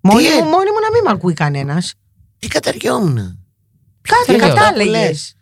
[0.00, 1.94] Μόνη ε; μου, μόνη μου να μην με ακούει κανένας.
[2.38, 3.38] Τι καταριόμουν.
[4.00, 4.90] Κάτι λέω, κατάλεγες.
[4.90, 5.34] λες.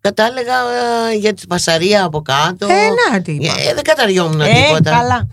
[0.00, 0.54] Κατάλεγα
[1.10, 2.66] ε, για τη πασαρία από κάτω.
[2.66, 3.52] Ε, να τι είπα.
[3.58, 4.90] Ε, δεν καταριόμουν Ε, τίποτα.
[4.90, 5.26] καλά.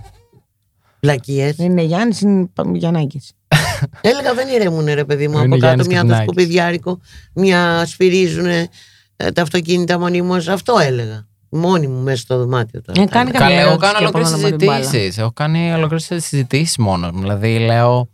[0.99, 1.51] Πλακίε.
[1.53, 3.31] Δεν είναι Γιάννης, είναι Γιαννάκης.
[4.01, 5.65] Έλεγα δεν ηρεμούν ρε παιδί μου Είναι από κάτω.
[5.65, 6.23] Γιάννης Μια το Καπινάκης.
[6.33, 6.99] σκουπιδιάρικο,
[7.33, 8.45] μια σφυρίζουν
[9.33, 10.47] τα αυτοκίνητα μονίμως.
[10.47, 11.27] Αυτό έλεγα.
[11.49, 13.01] Μόνη μου μέσα στο δωμάτιο τώρα.
[13.01, 14.83] Ε, κάνει Καλά, καμία εγώ ερώτηση κάνω και από ολόκληρες πάνω να πάρει μπάλα.
[14.83, 15.17] συζητήσεις.
[15.17, 17.21] Έχω κάνει ολόκληρες συζητήσεις μόνος μου.
[17.21, 18.09] Δηλαδή, λέω.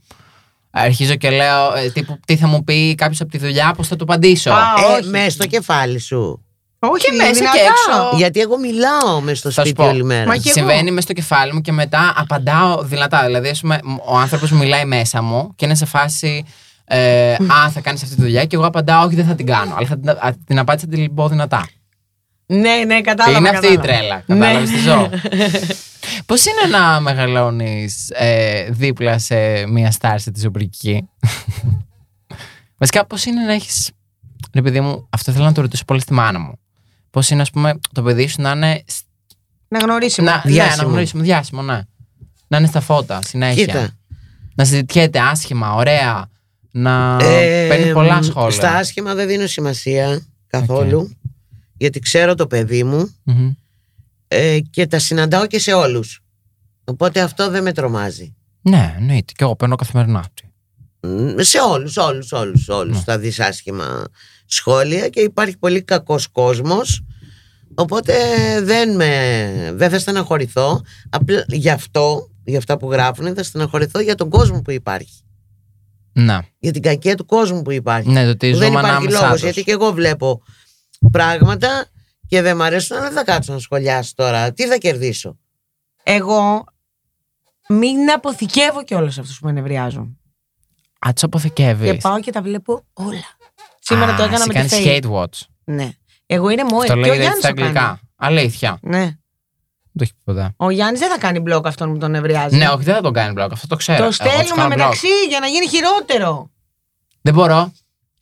[0.73, 3.95] Αρχίζω και λέω ε, τύπου, τι θα μου πει κάποιος από τη δουλειά, πώς θα
[3.95, 4.51] του απαντήσω.
[4.51, 4.55] Α,
[4.91, 5.09] Ε, όχι.
[5.09, 6.45] μέσα στο κεφάλι σου.
[6.83, 7.57] Όχι, Και μέσα δυνατά.
[7.57, 8.17] και έξω.
[8.17, 9.89] Γιατί εγώ μιλάω μέσα στο Θα σου σπίτι πω.
[9.89, 10.25] όλη μέρα.
[10.25, 10.53] Μα και εγώ.
[10.53, 13.25] Συμβαίνει μέσα στο κεφάλι μου και μετά απαντάω δυνατά.
[13.25, 16.45] Δηλαδή, ας πούμε, ο άνθρωπος μιλάει μέσα μου και είναι σε φάση.
[16.85, 19.75] Ε, Α, θα κάνεις αυτή τη δουλειά και εγώ απαντάω, Όχι, δεν θα την κάνω.
[19.77, 21.67] Αλλά θα την, α, την απάντηση θα την πω δυνατά.
[22.45, 23.37] Ναι, ναι, κατάλαβα.
[23.37, 23.99] είναι αυτή η κατάλαβα.
[23.99, 24.23] τρέλα.
[24.25, 24.35] Ναι.
[24.45, 25.09] Κατάλαβες τι ζω;
[26.25, 31.09] Πώς είναι να μεγαλώνεις ε, δίπλα σε μία στάρση τη ζωπρική.
[32.79, 33.91] Βασικά, πώς είναι να έχεις.
[34.53, 36.59] Ρε παιδί μου, αυτό θέλω να το ρωτήσω πολύ στη μάνα μου.
[37.11, 38.83] Πώς είναι, ας πούμε, το παιδί σου να είναι.
[38.87, 39.03] σ-
[39.67, 40.29] Να γνωρίσουμε.
[40.31, 40.83] Να, ναι, Διάσημο.
[40.83, 41.81] να γνωρίσουμε, διάσημο, ναι.
[42.47, 43.65] Να είναι στα φώτα συνέχεια.
[43.65, 43.89] Κοίτα.
[44.55, 46.29] Να συζητιέται άσχημα, ωραία.
[46.71, 48.51] Να Ε, παίρνει πολλά σχόλια.
[48.51, 51.09] Στα άσχημα δεν δίνω σημασία καθόλου.
[51.77, 53.51] Γιατί ξέρω το παιδί μου Μμμ.
[54.27, 56.21] ε, και τα συναντάω και σε όλους.
[56.83, 58.35] Οπότε αυτό δεν με τρομάζει.
[58.61, 59.33] Ναι, εννοείται.
[59.35, 60.25] Και εγώ παίρνω καθημερινά.
[61.01, 63.03] Μ, Σε όλους, όλους, όλους, όλους Ναι.
[63.03, 64.03] θα δεις άσχημα
[64.51, 67.03] σχόλια και υπάρχει πολύ κακός κόσμος
[67.75, 68.13] οπότε
[68.61, 74.15] δεν, με, δεν θα στεναχωρηθώ απλά γι' αυτό, για αυτά που γράφουν θα στεναχωρηθώ για
[74.15, 75.23] τον κόσμο που υπάρχει
[76.13, 76.37] Ναι.
[76.59, 79.19] για την κακία του κόσμου που υπάρχει Ναι, το ότι Που δεν ζούμε υπάρχει ανάμεσά
[79.21, 79.41] λόγος τους.
[79.43, 80.41] γιατί και εγώ βλέπω
[81.11, 81.85] πράγματα
[82.27, 85.37] και δεν μ' αρέσουν αλλά δεν θα κάτσω να σχολιάσω τώρα τι θα κερδίσω;
[86.03, 86.63] Εγώ
[87.69, 90.19] μην αποθηκεύω και όλου αυτούς που με νευριάζουν.
[91.07, 91.91] Α, τους αποθηκεύεις.
[91.91, 93.23] Και πάω και τα βλέπω όλα.
[93.91, 94.99] Σήμερα το έκανα με τη κάνει Φέη.
[95.03, 95.39] hate watch.
[95.63, 95.89] Ναι.
[96.25, 96.87] Εγώ είναι μόε.
[96.87, 97.67] Το Και ο λέει Γιάννης στα το κάνει.
[97.67, 97.99] αγγλικά.
[98.15, 98.77] Αλήθεια.
[98.81, 98.99] Ναι.
[98.99, 99.17] Δεν
[99.97, 100.53] το έχει πει ποτέ.
[100.57, 102.57] Ο Γιάννης δεν θα κάνει μπλοκ αυτόν που τον νευριάζει.
[102.57, 103.47] Ναι, όχι, δεν θα τον κάνει blog.
[103.51, 103.97] Αυτό το ξέρω.
[103.97, 104.77] Το Εγώ τους στέλνουμε κάνω blog.
[104.77, 106.49] μεταξύ για να γίνει χειρότερο.
[107.21, 107.71] Δεν μπορώ.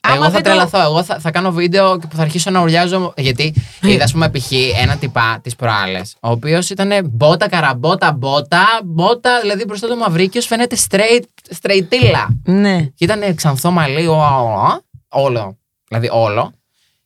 [0.02, 0.82] Άμα Εγώ θα δεν το- τρελαθώ.
[0.82, 3.14] Εγώ θα, θα κάνω βίντεο και που θα αρχίσω να ουρλιάζω.
[3.18, 4.52] Γιατί είδα, ας πούμε, π.χ.
[4.82, 10.46] ένα τυπά της προάλλες, ο οποίος ήταν μπότα, καραμπότα, μπότα, μπότα, δηλαδή μπροστά του Μαυρίκιος
[10.46, 11.24] φαίνεται straight,
[11.62, 12.28] straightilla.
[12.44, 12.82] Ναι.
[12.96, 15.58] Και ήταν ξανθό μαλλί, ο- ο- όλο.
[15.90, 16.54] Δηλαδή όλο.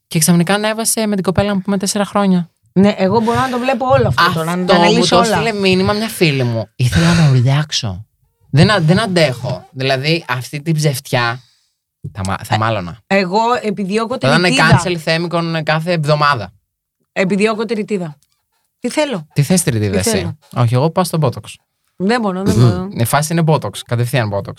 [0.08, 2.50] Και ξαφνικά ανέβασε με την κοπέλα μου που με τέσσερα χρόνια.
[2.74, 5.22] Ναι, εγώ μπορώ να το βλέπω όλο αυτό, τώρα, να τα Αυτό μου αναλύσω το
[5.22, 5.38] όλα.
[5.40, 6.70] έστειλε μήνυμα μια φίλη μου.
[6.76, 8.06] Ήθελα να ουρλιάξω.
[8.50, 9.68] Δεν, α- δεν αντέχω.
[9.72, 11.40] Δηλαδή αυτή την ψευτιά
[12.12, 13.00] θα, μα- θα μάλωνα.
[13.08, 14.82] Εγώ επιδιώκω τη Θα ήταν ρητίδα.
[14.84, 16.52] cancel θέμικον κάθε εβδομάδα.
[17.12, 18.18] Επιδιώκω τη ρητίδα.
[18.80, 21.54] Τι θέλω; Τι θες τρίτη Τι εσύ; θέλω; Όχι, εγώ πάω στο Botox.
[21.96, 22.88] Δεν μπορώ, δεν μπορώ.
[22.92, 24.54] Η φάση είναι Botox, κατευθείαν Botox.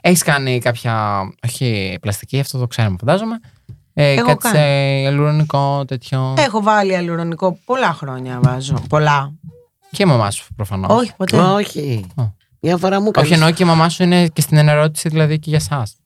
[0.00, 1.20] Έχεις κάνει κάποια.
[1.46, 3.40] Όχι πλαστική, αυτό το ξέρουμε, φαντάζομαι.
[3.96, 4.56] Ε, Έχω κάτι κάνει.
[4.56, 6.34] σε αλλουρονικό τέτοιο.
[6.38, 8.84] Έχω βάλει αλλουρονικό πολλά χρόνια βάζω.
[8.88, 9.32] Πολλά.
[9.90, 10.90] Και η μαμά σου προφανώς.
[11.00, 11.36] Όχι ποτέ.
[11.36, 12.22] όχι Α.
[12.60, 15.38] μια φορά μου Όχι, έκανες- εννοώ και η μαμά σου είναι και στην ενερώτηση, δηλαδή
[15.38, 15.96] και για εσάς.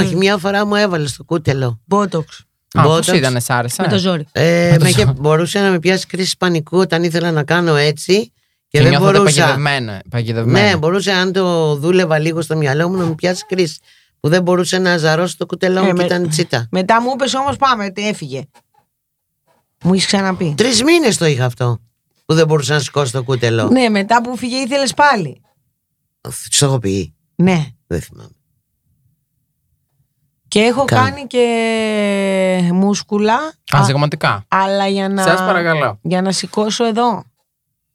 [0.00, 2.24] όχι μια φορά μου έβαλε στο κούτελο Botox.
[2.72, 3.14] Α, πώς Botox.
[3.16, 4.26] ήταν, σ' άρεσε; Με το ζόρι.
[4.32, 5.14] Ε, Με το με είχε- ζώο.
[5.18, 8.32] μπορούσε να με πιάσει κρίση πανικού όταν ήθελα να κάνω έτσι
[8.68, 9.40] και, Και δεν νιώθετε μπορούσα.
[9.40, 9.98] παγιδευμένο.
[10.10, 10.68] παγιδευμένο.
[10.68, 13.78] Ναι, μπορούσε αν το δούλευα λίγο στο μυαλό μου να με πιάσει κρίση.
[14.20, 16.66] Που δεν μπορούσε να ζαρώσει το κουτελό μου Ε, και με- ήταν τσίτα.
[16.70, 18.42] Μετά μου είπες όμως πάμε, τι έφυγε.
[19.84, 20.54] Μου έχει ξαναπεί.
[20.56, 21.78] Τρεις μήνες το είχα αυτό.
[22.26, 23.68] Που δεν μπορούσα να σηκώσω το κούτελο.
[23.70, 25.40] Ναι, μετά που φύγε ήθελες πάλι.
[26.20, 27.14] Του το έχω πει.
[27.34, 27.66] Ναι.
[27.86, 28.30] Δεν θυμάμαι.
[30.48, 33.34] Και έχω Κα- κάνει και μούσκουλα.
[33.72, 34.44] Α, α- ζυγωματικά.
[34.48, 35.98] αλλά για να, Σας παρακαλώ.
[36.02, 37.24] για να σηκώσω εδώ.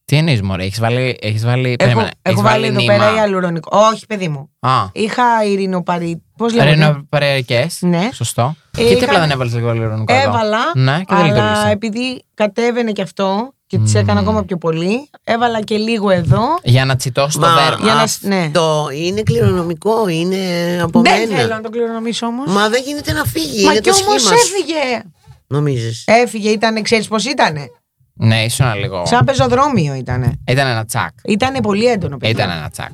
[0.05, 1.17] Τι εννοείς, Μωρέ, έχεις βάλει.
[1.21, 3.77] Έχεις βάλει Έχω, περίμενε, έχω έχεις βάλει εδώ νήμα; πέρα ιαλουρονικό.
[3.91, 4.49] Όχι, παιδί μου.
[4.59, 6.23] Α, Είχα ειρηνοπαρή.
[6.37, 6.69] Πώς λέγεται.
[6.75, 7.77] ρενοπαριακές.
[7.81, 8.09] Ναι.
[8.13, 8.55] Σωστό.
[8.77, 11.25] Ε, και τι είχα- απλά δεν έβαλες λίγο λιρονικό εδώ; Έβαλα, Ναι, και δεν αλλά
[11.33, 11.69] λειτουργήσε.
[11.69, 13.99] επειδή κατέβαινε και αυτό και τις Μμμ.
[14.01, 16.41] έκανα ακόμα πιο πολύ, έβαλα και λίγο εδώ.
[16.63, 17.83] Για να τσιτώσει το Μα δέρμα.
[17.85, 18.49] Για να σ- ναι.
[18.53, 20.37] Το είναι κληρονομικό, είναι
[20.81, 21.39] από Δεν μένα.
[21.39, 22.51] θέλω να το κληρονομήσω όμως.
[22.51, 23.63] Μα δεν γίνεται να φύγει.
[23.65, 24.43] Μα είναι κι το όμως σχήμα σου.
[24.47, 25.01] έφυγε.
[25.47, 26.03] Νομίζεις.
[26.07, 27.67] Έφυγε, ήταν, ξέρεις πώς ήτανε.
[28.17, 29.05] Ναι, ήσουν λίγο.
[29.05, 30.39] Σαν πεζοδρόμιο ήτανε.
[30.47, 31.11] Ήταν ένα τσακ.
[31.23, 32.31] Ήτανε πολύ έντονο, παιδί.
[32.31, 32.91] Ήταν ένα τσακ.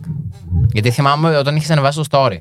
[0.73, 2.37] Γιατί θυμάμαι όταν είχες ανεβάσει το story.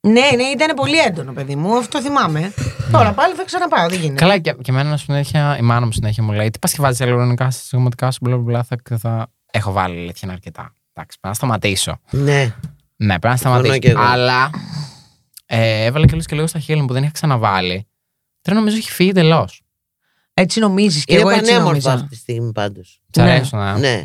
[0.00, 1.76] Ναι, ναι, ήταν πολύ έντονο, παιδί μου.
[1.76, 2.52] Αυτό θυμάμαι.
[2.92, 4.20] Τώρα πάλι θα ξαναπάω, δεν γίνεται.
[4.20, 6.98] Καλά, και, και εμένα συνέχεια, η μάνα μου συνέχεια μου λέει: Τι πας και βάζεις
[7.00, 8.62] υαλουρονικά στα ζυγωματικά σου, μπλα μπλα.
[8.62, 9.26] Θα, θα...
[9.50, 10.74] Έχω βάλει αλήθεια είναι αρκετά.
[10.92, 11.98] Εντάξει, πρέπει να σταματήσω.
[12.10, 12.54] Ναι.
[12.96, 13.78] Ναι, πρέπει να Συμφωνώ σταματήσω.
[13.78, 14.00] κι εγώ.
[14.02, 14.50] Αλλά
[15.46, 17.86] ε, έβαλα και λίγο και λίγο στα χείλη μου που δεν είχα ξαναβάλει.
[18.42, 19.62] Τώρα νομίζω έχει φύγει εντελώς.
[20.34, 21.92] Έτσι νομίζεις και Είναι εγώ έτσι πανέμορφο νόμιζα.
[21.92, 23.00] αυτή τη στιγμή πάντως.
[23.10, 23.30] Τη Ναι.
[23.30, 23.72] αρέσουν, ναι.
[23.78, 24.04] Ναι.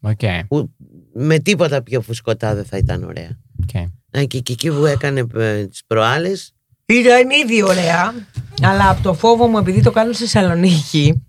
[0.00, 0.46] Οκ.
[0.48, 0.70] Που
[1.14, 3.38] με τίποτα πιο φουσκωτά δεν θα ήταν ωραία.
[3.62, 3.74] οκ.
[4.10, 5.26] Ε, Και και εκεί που έκανε
[5.68, 6.52] τις προάλλες.
[6.86, 8.14] Ήταν ήδη ωραία.
[8.62, 11.22] Αλλά από το φόβο μου, επειδή το κάνω στη Θεσσαλονίκη.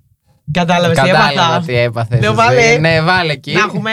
[0.52, 1.66] Κατάλαβες τι Κατάλαβα έπαθα.
[1.66, 2.20] τι έπαθες.
[2.22, 2.78] Λέω, βάλε.
[2.78, 3.52] Ναι, βάλε εκεί.
[3.52, 3.92] Να έχουμε.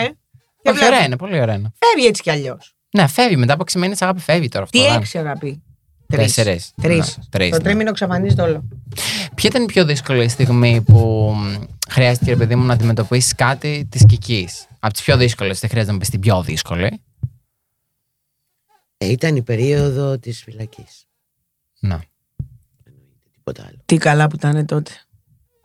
[0.62, 0.86] Και Όχι, βλέπω.
[0.94, 1.72] ωραία είναι, πολύ ωραία είναι.
[1.78, 2.74] Φεύγει έτσι κι αλλιώς.
[2.96, 4.78] Ναι, φεύγει μετά από 6 μήνε αγάπη, φεύγει τώρα αυτό.
[4.78, 5.62] Τι δεν- έξι αγάπη;
[6.06, 6.72] Τέσσερις.
[6.82, 7.16] Τρεις.
[7.16, 7.62] Ναι, τρεις, Το ναι.
[7.62, 8.64] τρίμηνο ξαφανίζεται όλο.
[9.34, 13.86] Ποια ήταν η πιο δύσκολη στιγμή που μ, χρειάστηκε, ρε παιδί μου, να αντιμετωπίσεις κάτι
[13.90, 17.00] της κικής; Από τις πιο δύσκολες, δεν χρειάζεται να πεις την πιο δύσκολη.
[18.98, 21.04] Ε, ήταν η περίοδο της φυλακής.
[21.80, 22.02] Να.
[23.32, 23.78] Τίποτα άλλο.
[23.84, 24.90] Τι καλά που ήταν τότε.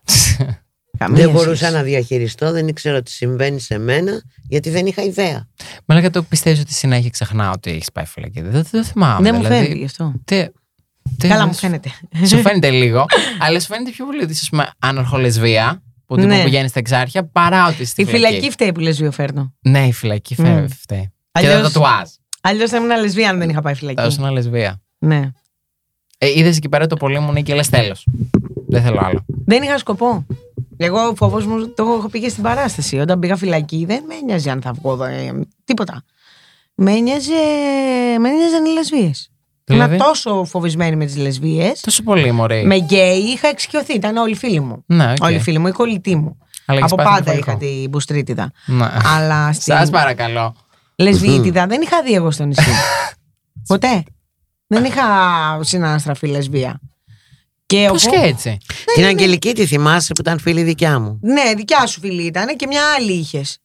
[1.05, 1.43] Καμία δεν σχέση.
[1.45, 5.47] μπορούσα να διαχειριστώ, δεν ήξερα τι συμβαίνει σε μένα, γιατί δεν είχα ιδέα.
[5.85, 9.23] Μα λέγα το πιστεύεις ότι συνέχεια ξεχνάω ότι έχεις πάει φυλακή; Δεν, δεν θυμάμαι.
[9.23, 10.13] Δεν μου δηλαδή, φαίνεται γι' αυτό.
[10.25, 10.45] Τι,
[11.17, 11.89] τι- Καλά μου σου- φαίνεται.
[12.25, 13.05] Σου φαίνεται λίγο,
[13.39, 16.43] αλλά σου φαίνεται πιο πολύ ότι είσαι ας πούμε, ανορχολεσβία, που τύπου Ναι.
[16.43, 19.53] πηγαίνεις στα εξάρχεια, παρά ότι στη Η φυλακή φταίει που λες βιοφέρνο.
[19.61, 20.43] Ναι, η φυλακή Μμ.
[20.45, 20.99] φέρει φταίει.
[21.01, 22.09] Και Αλλιώς- δεν το τουάζ.
[22.41, 24.07] Αλλιώς θα ήμουν λεσβία αν δεν είχα πάει Θα φυλακή.
[24.07, 24.81] ήσουν λεσβία.
[24.97, 25.29] Ναι.
[26.17, 28.05] Ε, Είδες εκεί πέρα το πολύ μου ναι, και λες τέλος.
[28.67, 29.25] Δεν θέλω άλλο.
[29.45, 30.25] Δεν είχα σκοπό.
[30.85, 32.97] Εγώ ο φόβος μου το έχω πει και στην παράσταση.
[32.99, 35.03] Όταν πήγα φυλακή δεν με νοιάζει αν θα βγω.
[35.03, 35.31] ε,
[35.63, 36.03] τίποτα.
[36.75, 37.31] Με νοιάζε.
[38.19, 39.11] Με νοιάζαν οι λεσβείε.
[39.63, 41.71] Δηλαδή; Ήμουν τόσο φοβισμένη με τις λεσβείε.
[41.81, 42.63] Τόσο πολύ, μωρέ.
[42.63, 43.93] Με γκέι είχα εξοικειωθεί.
[43.93, 44.83] Ήταν όλοι οι φίλοι μου.
[44.85, 45.17] Ναι, οκ.
[45.23, 46.37] Όλοι οι φίλοι μου, η κολλητή μου.
[46.65, 47.65] Αλλά έχεις Από πάθει πάντα νηφαλικό.
[47.65, 48.51] είχα την μπουστρίτιδα.
[48.65, 48.87] Ναι.
[49.17, 50.55] Αλλά στην Σας παρακαλώ.
[50.95, 52.71] λεσβιήτιδα δεν είχα δει εγώ στο νησί.
[53.67, 54.03] Ποτέ.
[54.67, 55.03] Δεν είχα
[55.61, 56.79] συναναστραφεί λεσβία.
[57.71, 58.57] Και Πώς οπό- και έτσι.
[58.95, 62.67] Την Αγγελική τη θυμάσαι που ήταν φίλη δικιά μου; Ναι, δικιά σου φίλη ήταν και
[62.67, 63.57] μια άλλη είχες.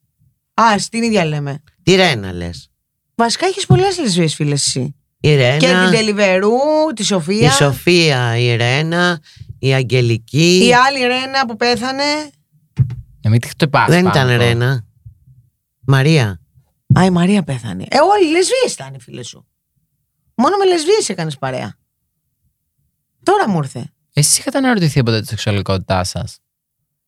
[0.54, 1.62] Α, στην ίδια λέμε.
[1.82, 2.70] Τη Ρένα λες.
[3.14, 4.94] Βασικά έχει πολλές λεσβείε φίλες εσύ.
[5.20, 6.50] Η Ρένα, Και την Τελιβερού,
[6.94, 7.46] τη Σοφία.
[7.46, 9.20] η Σοφία, η Ρένα,
[9.58, 10.66] η Αγγελική.
[10.66, 12.04] Η άλλη Ρένα που πέθανε.
[13.22, 13.90] Να μην το υπάρχει.
[13.90, 14.84] Δεν ήταν Ρένα.
[15.86, 16.40] Μαρία.
[16.98, 17.84] Α, η Μαρία πέθανε.
[17.88, 19.46] Ε, όλοι οι λεσβείε ήταν οι φίλε σου.
[20.34, 21.76] Μόνο με λεσβείε έκανες παρέα.
[23.22, 23.90] Τώρα μου ήρθε.
[24.18, 26.38] Εσείς είχατε αναρωτηθεί ποτέ τη σεξουαλικότητά σας;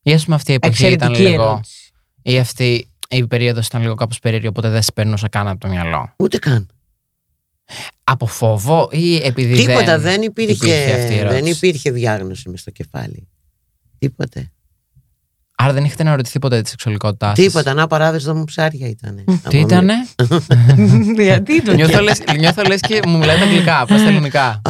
[0.02, 1.42] Ή ας πούμε αυτή η εποχή ήταν Εξαιρετική λίγο.
[1.42, 1.92] ερώτηση.
[2.22, 5.68] Ή αυτή η περίοδος ήταν λίγο κάπως περίεργη, οπότε δεν σε περνούσα καν από το
[5.68, 6.68] μυαλό; Ούτε καν.
[8.04, 9.54] Από φόβο ή επειδή.
[9.66, 9.98] Τίποτα.
[9.98, 13.28] Δεν, υπήρχε, υπήρχε αυτή η ερώτηση; δεν υπήρχε διάγνωση μες στο κεφάλι.
[13.98, 14.52] Τίποτε.
[15.56, 17.74] Άρα δεν είχατε αναρωτηθεί ποτέ τη σεξουαλικότητά σας; Τίποτα.
[17.74, 19.24] Να παράδεισο μου ψάρια ήταν.
[19.48, 19.94] Τι ήτανε;
[21.24, 24.60] Γιατί το νιώθω, λες, νιώθω λες και μου μιλάει τα αγγλικά, πας στα ελληνικά.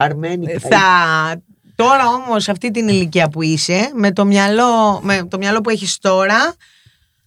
[0.00, 0.58] Αρμένικα.
[0.58, 1.42] θα...
[1.74, 5.70] Τώρα όμως σε αυτή την ηλικία που είσαι, με το μυαλό, με το μυαλό που
[5.70, 6.54] έχεις τώρα,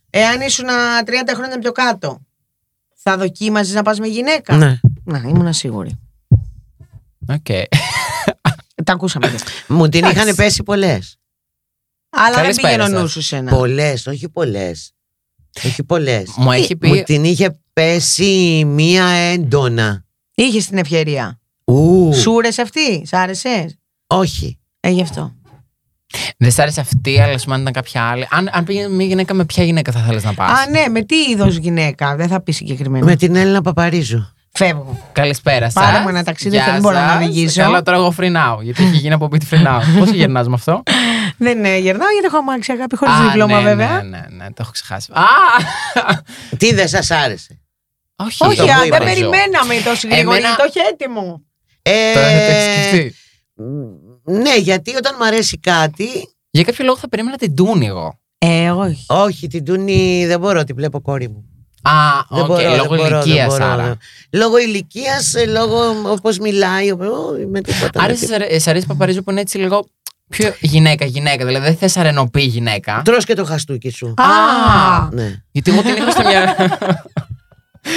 [0.09, 0.67] εάν ήσουν
[1.05, 2.19] 30 χρόνια πιο κάτω,
[2.95, 4.79] θα δοκίμαζες να πας με γυναίκα; Ναι.
[5.03, 5.99] Να, ήμουν σίγουρη.
[7.27, 7.45] Οκ.
[8.85, 9.27] Τα ακούσαμε.
[9.29, 9.51] και αυτά.
[9.67, 10.21] Μου την Εντάξει.
[10.21, 11.17] είχαν πέσει πολλές.
[12.09, 13.01] Αλλά δεν Καλησπέρα πήγαινε ο σας.
[13.01, 13.51] νους σου σένα.
[13.51, 14.93] Πολλές, όχι πολλές.
[15.65, 16.33] Όχι πολλές.
[16.37, 16.87] Μου έχει πει.
[16.87, 20.05] Μου την είχε πέσει μία έντονα.
[20.35, 21.40] Είχες την ευκαιρία.
[21.65, 24.59] Ου, Σούρες αυτή, σ' άρεσε; όχι.
[24.79, 25.31] Ε, γι' αυτό.
[26.37, 28.27] Δεν σ' άρεσε αυτή, αλλά σου αν ήταν κάποια άλλη.
[28.31, 31.01] Αν, αν πήγαινε μια γυναίκα, με ποια γυναίκα θα θέλεις να πας; Α, ναι, με
[31.03, 33.05] τι είδος γυναίκα, δεν θα πεις συγκεκριμένα.
[33.05, 34.33] Με την Έλληνα Παπαρίζου.
[34.53, 34.99] Φεύγω.
[35.11, 35.83] Καλησπέρα σας.
[35.83, 37.61] Πάρε μου ένα ταξίδι, δεν μπορώ να οδηγήσω.
[37.61, 38.61] Καλά, τώρα εγώ φρυνάω.
[38.61, 39.79] Γιατί έχει γίνει από πίτι φρυνάω.
[39.99, 40.83] Πώς γυρνά με αυτό;
[41.37, 44.03] Δεν ε, γερνάω γιατί έχω αμάξι αγάπη χωρίς Α, διπλώμα ναι, βέβαια.
[44.03, 45.11] Ναι, ναι, ναι, το έχω ξεχάσει.
[45.11, 45.23] Α!
[46.57, 47.59] Τι δεν σας άρεσε;
[48.15, 48.97] Όχι, Όχι, το α, μου δεν είπα.
[48.97, 51.41] περιμέναμε τόσο γρήγορα, Εμένα- το έχει έτοιμο.
[51.81, 53.15] Ε, Τώρα το έχει σκεφτεί.
[54.25, 56.05] Ναι, γιατί όταν μου αρέσει κάτι.
[56.51, 58.19] Για κάποιο λόγο θα περίμενα την Τούνη εγώ.
[58.37, 59.05] Ε, όχι.
[59.07, 61.45] Όχι, την Τούνη δεν μπορώ, τη βλέπω κόρη μου.
[61.81, 61.91] Α,
[62.29, 63.65] Δεν οκ, μπορώ, δεν λόγω μπορώ, δεν ηλικίας μπορώ.
[63.65, 63.97] άρα.
[64.31, 65.79] Λόγω ηλικίας, λόγω
[66.11, 66.91] όπως μιλάει.
[66.91, 66.97] ω,
[67.51, 67.99] Με τίποτα.
[68.01, 68.45] Άρα με σε τίποτα.
[68.45, 69.87] αρέ- σε αρέσει Παπαρίζου που είναι έτσι λίγο
[70.29, 71.45] πιο γυναίκα-γυναίκα.
[71.45, 73.01] Δηλαδή δεν θες αρρενωπή γυναίκα.
[73.05, 74.13] Τρως και το χαστούκι σου.
[74.17, 75.43] Α, Ναι.
[75.51, 76.51] γιατί εγώ την είχα στο μυαλό.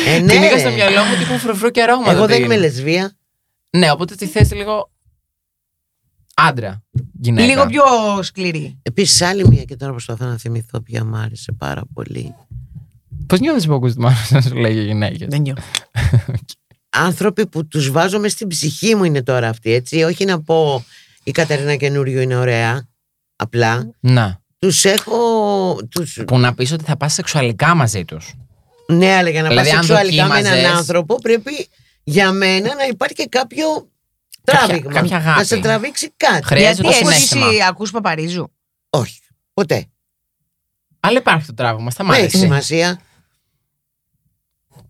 [0.07, 0.33] Ε, ναι.
[0.33, 2.11] Την είχα στο μυαλό μου τύπου φρουφρού και αρώματα.
[2.11, 2.45] Εγώ δεν την.
[2.45, 3.13] είμαι λεσβία.
[3.77, 4.91] Ναι, οπότε τη θες λίγο
[6.35, 6.83] άντρα.
[7.21, 7.47] Γυναίκα.
[7.47, 7.83] Λίγο πιο
[8.23, 8.79] σκληρή.
[8.83, 12.35] Επίσης, άλλη μία και τώρα προσπαθώ να θυμηθώ ποια μου άρεσε πάρα πολύ.
[13.27, 15.63] Πώς νιώθεις που ακούς τη μάνα σου να σου λέει για γυναίκες; Δεν νιώθω.
[17.07, 20.03] Άνθρωποι που τους βάζω με στην ψυχή μου είναι τώρα αυτοί, έτσι.
[20.03, 20.85] Όχι να πω
[21.25, 22.89] η Κατερίνα καινούριο είναι ωραία.
[23.37, 23.91] Απλά.
[24.01, 24.41] Να.
[24.59, 25.17] Τους έχω.
[25.91, 26.21] Τους...
[26.27, 28.35] Που να πεις ότι θα πας σεξουαλικά μαζί τους.
[28.89, 31.69] Ναι, αλλά για να Δηλαδή, πας αν σεξουαλικά με έναν δοκίμαζες- άνθρωπο πρέπει
[32.05, 33.67] για μένα να υπάρχει και κάποιο
[34.45, 34.93] Κάποια- τράβηγμα.
[34.93, 35.39] κάποια αγάπη.
[35.39, 36.45] να σε τραβήξει κάτι.
[36.47, 37.67] Χρειάζεται Γιατί το εσύ συνέστημα.
[37.67, 38.53] ακούς Παπαρίζου.
[38.91, 39.21] Όχι.
[39.55, 39.87] Ποτέ.
[41.01, 42.25] Αλλά υπάρχει το τράβημα, Δεν σταμάτησε.
[42.25, 43.01] έχει σημασία.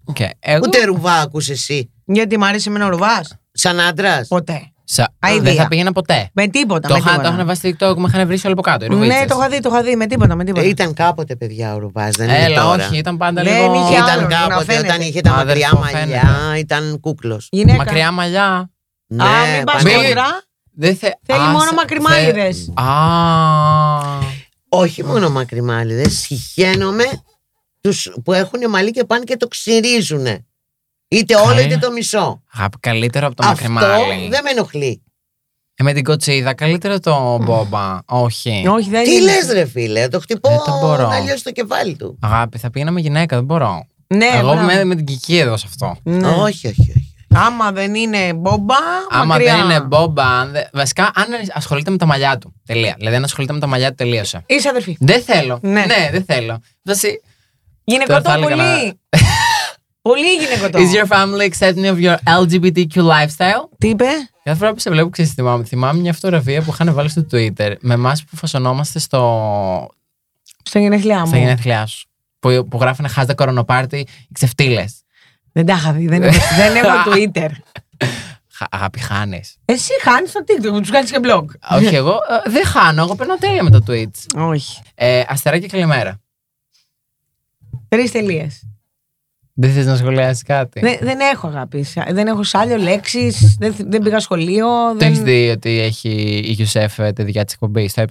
[0.05, 0.17] Οκ.
[0.39, 0.61] Εγώ...
[0.67, 1.93] Ούτε ρουβά ακούς εσύ.
[2.05, 3.37] Γιατί μ' άρεσε εμένα ο Ρουβάς.
[3.53, 4.29] Σαν άντρας.
[4.29, 4.73] Ποτέ.
[4.85, 5.03] Σα...
[5.19, 5.43] Αηδία.
[5.43, 6.31] Δεν θα πήγαινα ποτέ.
[6.33, 6.89] Με τίποτα.
[6.89, 7.35] Το με είχα- το τίποτα.
[7.35, 8.85] είχαν βάσει στο TikTok, με είχαν βρει όλο από κάτω.
[8.85, 9.27] οι Ναι, ρουβίτσες.
[9.27, 9.97] το είχα δει, το είχα δει.
[9.97, 10.67] Με τίποτα, με τίποτα.
[10.67, 12.87] Ήταν κάποτε παιδιά ο Ρουβάς, δεν είναι Έλα, τώρα.
[12.87, 13.75] όχι, ήταν πάντα Δεν λίγο.
[13.75, 14.05] είχε άλλο.
[14.05, 14.87] Ήταν να κάποτε φαίνεται.
[14.87, 16.59] όταν είχε τα μακριά Αδερφό, μαλλιά, φαίνεται.
[16.59, 17.49] ήταν κούκλος.
[17.51, 17.77] Γυναίκα.
[17.77, 18.71] Μακριά μαλλιά.
[19.07, 20.25] Ναι, Α, μην πας Μην- κόντρα.
[20.77, 21.11] Δεν θε...
[21.27, 22.57] Θέλει Α, μόνο σα- μακριμάλιδες.
[22.65, 24.19] θε- Α.
[24.69, 27.05] Όχι μόνο μακριμάλιδες, συχαίνομαι
[27.81, 30.47] τους που έχουν μαλλί και πάνε και το ξυρίζουνε.
[31.19, 31.63] Είτε όλο Καλέ.
[31.63, 32.43] είτε το μισό.
[32.53, 34.29] Αγάπη, καλύτερο από το Αυτό μακριμάλι.
[34.29, 35.03] δεν με ενοχλεί.
[35.77, 37.99] Ε, με την κοτσίδα, καλύτερο το μπόμπα.
[38.07, 38.65] Όχι.
[38.71, 39.25] Όχι, δεν Τι είναι.
[39.33, 41.09] λες, ρε φίλε, το χτυπώ Δεν το μπορώ.
[41.09, 42.19] να λιώσει το κεφάλι του.
[42.23, 43.87] Αγάπη, θα πήγαινα με γυναίκα, δεν μπορώ.
[44.07, 44.67] Ναι, Εγώ μπράβο.
[44.67, 45.97] με, με την κική εδώ σε αυτό.
[46.03, 46.29] Ναι.
[46.29, 47.15] Όχι, όχι, όχι.
[47.37, 48.75] Άμα δεν είναι μπόμπα,
[49.11, 49.57] Άμα μακριά.
[49.57, 52.55] δεν είναι μπόμπα, αν δεν- βασικά αν ασχολείται με τα μαλλιά του.
[52.67, 52.95] Τελεία.
[52.99, 54.43] Δηλαδή, αν ασχολείται με τα μαλλιά του, τελείωσε.
[54.47, 54.97] Είσαι αδερφή.
[55.01, 55.59] Δεν θέλω.
[55.63, 55.85] Ναι.
[56.13, 56.59] δεν θέλω.
[56.83, 57.21] Δάση,
[57.85, 59.01] Γυναικωτό θα έλεγα πολύ.
[60.09, 60.79] Πολύ γυναικωτό.
[60.79, 63.69] Is your family accepting of your LGBTQ lifestyle?
[63.79, 64.05] Τι είπε;
[64.45, 67.75] Κάθε φορά που σε βλέπω, ξέρεις, θυμάμαι, θυμάμαι μια φωτογραφία που είχαν βάλει στο Twitter
[67.81, 69.89] με εμάς που φασωνόμαστε στο,
[70.63, 71.43] Στο γενέθλιά στα μου.
[71.43, 72.09] γενέθλιά σου.
[72.39, 75.03] Που, που γράφουν hashtag κορονοπάρτι, οι ξεφτύλες.
[75.53, 76.07] Δεν τα είχα δει.
[76.07, 77.49] Δεν έχω, δεν έχω Twitter.
[78.71, 79.57] Αγάπη, χάνεις.
[79.65, 81.45] Εσύ χάνεις το TikTok, τους κάνεις και blog.
[81.71, 82.13] Όχι, εγώ
[82.47, 83.03] ε, δεν χάνω.
[83.03, 84.41] Εγώ παίρνω τέλεια με τα tweets.
[84.49, 84.81] Όχι.
[84.95, 86.21] Ε, αστεράκι καλημέρα.
[87.89, 88.63] Τρεις τελείες.
[89.57, 91.93] Δεν θες να σχολιάσεις κάτι; Δεν, δεν έχω αγάπης.
[92.11, 93.57] Δεν έχω σάλιο λέξεις.
[93.59, 94.67] Δεν, δεν πήγα σχολείο.
[94.99, 95.27] Το έχεις Δεν...
[95.27, 96.11] δει ότι έχει
[96.45, 98.07] η Γιουσέφ ε, τη δικιά της εκπομπής στο Ε;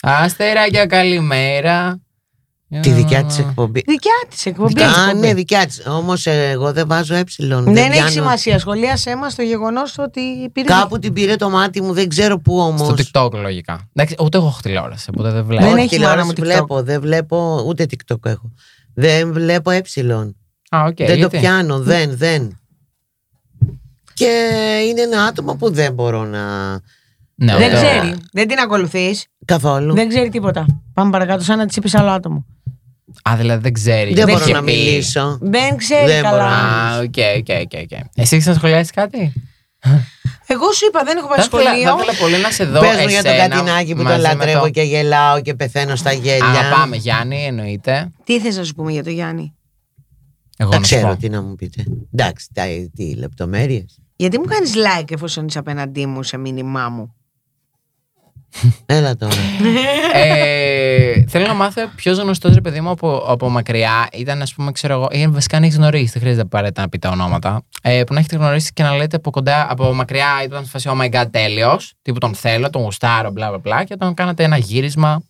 [0.00, 1.98] Αστεράκια καλημέρα.
[2.80, 3.82] Τη δικιά της εκπομπή.
[3.86, 4.72] Δικιά της εκπομπής.
[4.74, 5.28] Δικιά της Α, εκπομπής.
[5.28, 5.86] ναι, δικιά της.
[5.86, 7.22] Όμως εγώ δεν βάζω ε.
[7.38, 8.58] Δεν έχει σημασία.
[8.58, 10.20] Σχολίασέ μας το γεγονός ότι
[10.52, 10.66] πήρε.
[10.66, 13.00] Κάπου την πήρε το μάτι μου, δεν ξέρω πού όμως.
[13.00, 13.88] Στο TikTok λογικά.
[13.92, 15.62] Εντάξει, ούτε εγώ έχω τηλεόραση, οπότε δεν βλέπω.
[15.64, 16.44] Δεν Όχι, έχεις τηλεόραση μάνα μου TikTok.
[16.44, 18.52] βλέπω, δεν βλέπω, ούτε TikTok έχω.
[18.94, 19.80] Δεν βλέπω ε.
[20.70, 22.58] Α, οκ, δεν το γιατί; πιάνω, δεν, δεν.
[24.14, 24.24] Και
[24.88, 26.72] είναι ένα άτομο που δεν μπορώ να.
[27.34, 28.14] Ναι, Δεν ούτε- ξέρει.
[28.32, 29.26] Δεν την ακολουθείς.
[29.44, 29.94] Καθόλου.
[29.94, 30.66] Δεν ξέρει τίποτα.
[30.94, 32.46] Πάμε παρακάτω, σαν να τη είπε άλλο άτομο.
[33.30, 34.14] Α, δηλαδή δεν ξέρει.
[34.14, 34.72] Δεν Δεν μπορώ είχε να πει.
[34.72, 35.38] μιλήσω.
[35.40, 36.48] Δεν ξέρει Δεν μπορώ καλά.
[36.48, 37.98] Α, οκ, οκ, οκ, οκ.
[38.14, 39.32] Εσύ έχεις να σχολιάσεις κάτι;
[40.46, 41.96] Εγώ σου είπα, δεν έχω πάει Θα ήθελα, θα σχολείο.
[41.96, 42.80] ήθελα πολύ να σε δω.
[42.80, 45.54] Πες μου για τον εσένα Κατινάκη που μαζί τον με λατρεύω το- και γελάω και
[45.54, 46.44] πεθαίνω στα γέλια.
[46.46, 48.10] Αγαπάμε, Γιάννη, εννοείται.
[48.24, 49.54] Τι θες να σου πούμε για το Γιάννη;
[50.56, 51.16] Εγώ Τα να σου ξέρω πω.
[51.16, 51.84] τι να μου πείτε.
[52.14, 52.62] Εντάξει, τα,
[52.96, 53.98] τι λεπτομέρειες.
[54.16, 57.14] Γιατί μου κάνεις like εφόσον είσαι απέναντί μου σε μήνυμά μου.
[58.86, 59.34] Έλα τώρα.
[60.12, 64.72] ε, θέλω να μάθω ποιος γνωστός ρε παιδί μου από, από μακριά ήταν, ας πούμε,
[64.72, 67.62] ξέρω εγώ, ή βασικά να έχεις γνωρίσει, δεν χρειάζεται απαραίτητα να πείτε ονόματα.
[67.82, 70.88] Ε, που να έχετε γνωρίσει και να λέτε από κοντά, από μακριά ήταν σε φάση,
[70.92, 71.94] oh my god, τέλειος.
[72.02, 73.84] Τύπου τον θέλω, τον γουστάρω, μπλα μπλα μπλα.
[73.84, 75.22] Και όταν κάνατε ένα γύρισμα,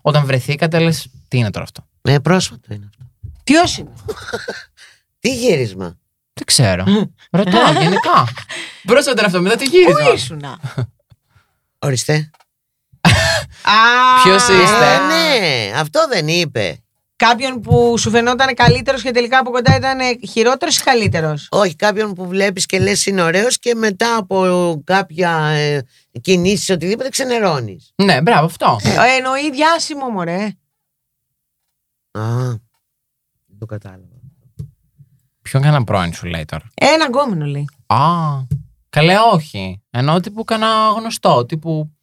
[0.00, 3.04] όταν βρεθήκατε, λες, τι είναι τώρα αυτό; Ναι, πρόσφατο είναι αυτό.
[3.44, 3.90] Ποιος είναι;
[5.20, 5.98] Τι γύρισμα;
[6.32, 6.84] Δεν ξέρω.
[7.30, 8.24] Ρωτάω γενικά.
[8.84, 10.04] Πρόσφατα είναι αυτό, μετά τι γύρισμα.
[10.08, 10.58] Πού ήσουνα;
[11.78, 12.30] Ορίστε.
[13.64, 16.78] Α, Ποιος είστε; Ε, ναι, αυτό δεν είπε.
[17.16, 22.14] Κάποιον που σου φαινόταν καλύτερος και τελικά από κοντά ήταν χειρότερος ή καλύτερος; Όχι, κάποιον
[22.14, 25.80] που βλέπεις και λες είναι ωραίος και μετά από κάποια ε,
[26.20, 27.92] κινήσεις οτιδήποτε ξενερώνεις.
[28.02, 28.78] Ναι, μπράβο, αυτό.
[28.82, 30.52] Ε, εννοεί διάσημο, μωρέ.
[32.10, 32.48] Α,
[33.46, 34.08] δεν το κατάλαβα.
[35.42, 37.68] Ποιον κάνα πρώην σου λέει τώρα; Ένα γκόμενο λέει.
[37.86, 37.98] Α,
[38.90, 39.82] καλέ όχι.
[39.90, 41.44] Ενώ τύπου κάνα γνωστό.
[41.46, 41.93] Τύπου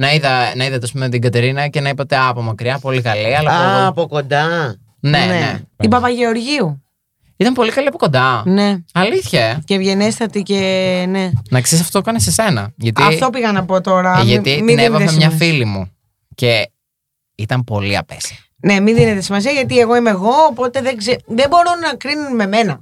[0.00, 3.02] να είδα, να είδατε ας πούμε, την Κατερίνα και να είπατε «Α, από μακριά, πολύ
[3.02, 3.36] καλή.
[3.36, 4.74] Αλλά από Α, εγώ- από κοντά.
[5.00, 5.60] Ναι, ναι.
[5.80, 6.82] Η Παπαγεωργίου.
[7.36, 8.42] Ήταν πολύ καλή από κοντά.
[8.46, 8.76] Ναι.
[8.92, 9.44] Αλήθεια.
[9.44, 9.58] ε.
[9.64, 11.30] Και ευγενέστατη και ναι.
[11.50, 12.72] Να ξέρεις αυτό το έκανε σε σένα.
[12.76, 14.12] Γιατί, Αυτό πήγα να πω τώρα.
[14.12, 15.38] ε, Μην- γιατί μην την δίνετε έβαφε μια σημασία.
[15.46, 15.90] φίλη μου.
[16.34, 16.70] Και
[17.34, 18.36] ήταν πολύ απέσια.
[18.60, 21.16] Ναι, μην δίνετε σημασία γιατί εγώ είμαι εγώ, οπότε δεν, ξε...
[21.26, 22.80] δεν μπορώ να κρίνουν με μένα.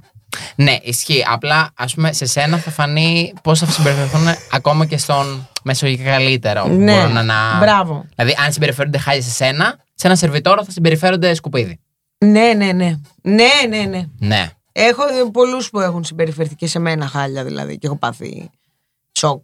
[0.55, 1.23] Ναι, ισχύει.
[1.27, 6.63] Απλά, ας πούμε, σε σένα θα φανεί πώς θα συμπεριφερθούν ακόμα και στον μεσογειακό καλύτερο.
[6.63, 7.57] που Ναι, μπορούν να...
[7.59, 8.05] μπράβο.
[8.15, 11.79] Δηλαδή, αν συμπεριφέρονται χάλια σε σένα, σε ένα σερβιτόρο θα συμπεριφέρονται σκουπίδι.
[12.17, 12.99] Ναι, ναι, ναι.
[13.21, 14.05] Ναι, ναι, ναι.
[14.19, 14.49] Ναι.
[14.71, 18.49] Έχω πολλούς που έχουν συμπεριφερθεί και σε μένα χάλια δηλαδή και έχω πάθει
[19.11, 19.43] σοκ.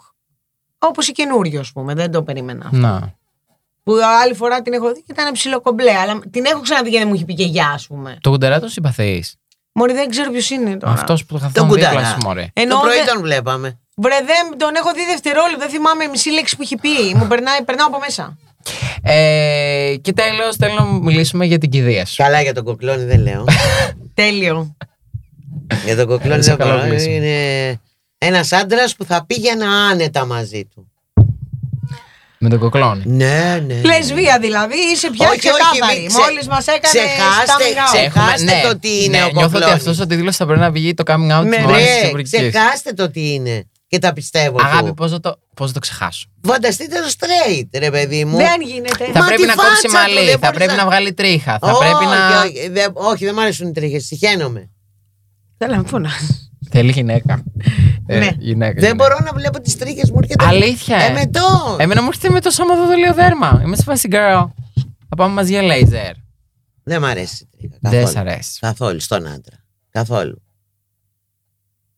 [0.78, 2.70] Όπως η καινούριο, ας πούμε, δεν το περίμενα.
[2.72, 3.14] Να.
[3.84, 7.08] Που άλλη φορά την έχω δει και ήταν ψιλοκομπλέ, αλλά την έχω ξαναδεί και δεν
[7.08, 8.18] μου έχει πει και γεια, ας πούμε.
[8.22, 9.36] Το κουντερά τον συμπαθείς.
[9.74, 10.94] Μωρή δεν ξέρω ποιος είναι τώρα.
[10.94, 12.10] Αυτός που θα Τον καθόμουν δίπλα κουνταρά.
[12.10, 12.46] σου, μωρέ.
[12.54, 13.78] Ενώ το πρωί δεν- τον βλέπαμε.
[13.96, 17.16] Βρε, δεν τον έχω δει δευτερόλεπτο, δεν θυμάμαι μισή λέξη που έχει πει.
[17.16, 18.38] Μου περνάει, περνάω από μέσα.
[19.02, 22.16] Ε, και τέλος, θέλω να μιλήσουμε για την κηδεία σου.
[22.24, 23.46] Καλά για τον κοκλόνι δεν λέω.
[24.14, 24.76] Τέλειο.
[25.86, 26.88] για τον κοκλόνι Σε δεν καλό μπορώ.
[26.90, 27.16] κλείσιμο.
[27.16, 27.80] Είναι
[28.18, 30.92] ένας άντρας που θα πήγαινα άνετα μαζί του.
[32.46, 33.04] Με τον κοκλόνι.
[33.06, 33.82] Ναι, ναι.
[33.84, 36.00] Λεσβία δηλαδή, είσαι πια Όχι, όχι, ξεκάθαρη.
[36.00, 37.86] μην ξε- Μόλις μας έκανε ξεχάστε, coming out.
[37.86, 39.74] ξε- Έχουμε- Ξεχάστε το τι είναι ο ναι, Νιώθω ότι κοκλώνης.
[39.76, 41.84] αυτός ο τίτλος θα πρέπει να βγει το coming out Ναι, της ναι, μόνη τη
[42.02, 42.30] Ναι, εμπορική.
[42.50, 43.68] ξεχάστε το τι είναι.
[43.88, 44.58] Και τα πιστεύω.
[44.62, 44.94] Αγάπη, του.
[44.94, 48.38] πώς θα, το, πώς θα το ξεχάσω; Φανταστείτε το straight, ρε παιδί μου.
[48.38, 49.06] Δεν γίνεται.
[49.14, 50.86] Θα Μα πρέπει τη να φάτσα κόψει του, μαλλί, δεν θα μπορείς πρέπει να- να
[50.86, 51.58] βγάλει τρίχα.
[51.62, 52.42] Θα όχι, πρέπει να.
[52.44, 54.08] όχι, δεν, όχι, δεν μου αρέσουν οι τρίχες.
[54.08, 54.70] Τυχαίνομαι.
[55.58, 56.10] Θέλω να πω να.
[56.76, 57.44] Θέλει γυναίκα.
[58.08, 58.30] Ε, Ναι.
[58.40, 58.96] γυναίκα, Δεν γυναίκα.
[58.96, 60.18] μπορώ να βλέπω τις τρίχες μου.
[60.22, 61.06] έρχεται- Αλήθεια, ε.
[61.06, 61.76] Εμετό.
[61.80, 63.62] Εμένα μου έρχεται με το σώμα δόλιο δέρμα.
[63.66, 64.46] Είμαι σε φάση girl.
[65.10, 66.12] Θα πάμε μαζί για λέιζερ.
[66.84, 67.76] Δεν μ' αρέσει η τρίχα.
[67.82, 68.12] Δεν καθόλου.
[68.12, 68.58] σ' αρέσει.
[68.60, 69.64] Καθόλου στον άντρα.
[69.90, 70.42] Καθόλου.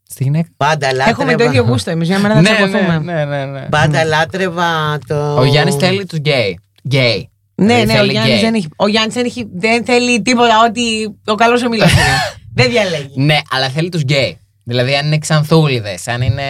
[0.10, 1.10] Στη γυναίκα; Πάντα λάτρευα.
[1.10, 3.00] Έχουμε το ίδιο γούστο εμείς, μια μέρα θα Ναι, τσακωθούμε.
[3.00, 3.68] ναι, ναι, ναι, ναι.
[3.70, 5.40] Πάντα λάτρευα το.
[5.40, 6.60] Ο Γιάννης θέλει τους γκέι.
[6.88, 7.30] Γκέι.
[7.56, 8.44] Ναι, Δηλαδή ναι, ο θέλει Γιάννης γκέι.
[8.44, 11.86] δεν, έχει, ο Γιάννης δεν, έχει, δεν θέλει τίποτα ότι ο καλός ο μιλό
[12.58, 13.14] Δεν διαλέγει.
[13.22, 14.40] Ναι, αλλά θέλει τους γκέι.
[14.68, 16.44] Δηλαδή, αν είναι ξανθούλιδες, αν είναι.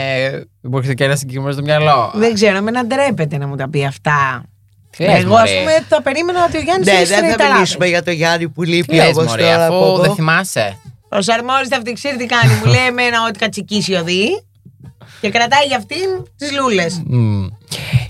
[0.61, 2.11] Μπορεί και ένας συγκεκριμένος στο μυαλό.
[2.15, 4.43] δεν ξέρω, εμένα ντρέπεται να μου τα πει αυτά.
[4.97, 5.59] Τι λες, Εγώ, ας μωρέ.
[5.59, 7.53] πούμε, θα περίμενα ότι ο Γιάννης Ναι, έχει δεν θα στρεϊταράδες.
[7.57, 10.01] μιλήσουμε για το Γιάννη που Τι λείπει λες, όπως μωρέ, τώρα από αφού εδώ.
[10.01, 10.77] δεν θυμάσαι.
[11.09, 12.53] Ο Σαρμόρης αυτή ξέρει τι κάνει.
[12.53, 14.43] Μου λέει εμένα ότι κατσικίσει οδεί
[15.21, 17.01] και κρατάει για αυτήν τις λούλες.
[17.05, 17.47] Μμμ.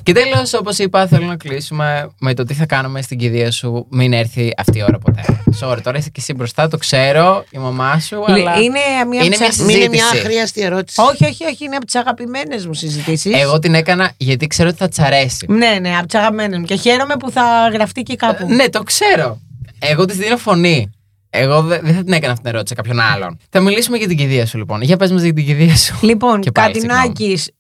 [0.06, 3.88] Και τέλος, όπως είπα, θέλω να κλείσουμε με το τι θα κάνουμε στην κηδεία σου.
[3.92, 5.22] Μην έρθει αυτή η ώρα ποτέ.
[5.60, 8.60] Sorry, τώρα είσαι και εσύ μπροστά, το ξέρω, η μαμά σου, αλλά.
[8.62, 10.18] Είναι μια, Είναι από τις μια α- Είναι μια συζήτηση.
[10.18, 11.02] αχρίαστη ερώτηση.
[11.02, 13.34] Όχι, όχι, όχι, είναι από τις αγαπημένες μου συζητήσεις.
[13.42, 15.46] Εγώ την έκανα γιατί ξέρω ότι θα της αρέσει.
[15.50, 16.66] Ναι, ναι, από τις αγαπημένες μου.
[16.66, 18.48] Και χαίρομαι που θα γραφτεί και κάπου.
[18.48, 19.40] Ναι, το ξέρω.
[19.80, 20.90] Εγώ της δίνω φωνή.
[21.30, 23.40] Εγώ δε- δεν θα την έκανα αυτή την ερώτηση σε κάποιον άλλον.
[23.50, 24.82] Θα μιλήσουμε για την κηδεία σου, λοιπόν.
[24.82, 25.96] Για πες μας για την κηδεία σου.
[26.02, 27.52] Λοιπόν, Και πάλι, Κατινάκης,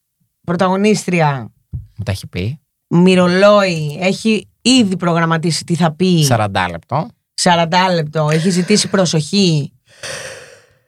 [0.43, 1.49] πρωταγωνίστρια,
[1.95, 2.59] Μου τα έχει πει.
[2.87, 6.27] μοιρολόι, έχει ήδη προγραμματίσει τι θα πει.
[6.29, 7.07] 40 λεπτό.
[7.41, 9.73] 40 λεπτό, έχει ζητήσει προσοχή.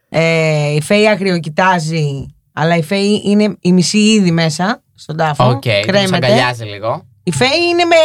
[0.09, 5.49] Ε, η Φέη αγριοκοιτάζει, αλλά η Φέη είναι η μισή ήδη μέσα στον τάφο.
[5.49, 6.15] Οκ, okay, κρέμεται.
[6.15, 7.05] αγκαλιάζει λίγο.
[7.23, 7.95] Η Φέη είναι με.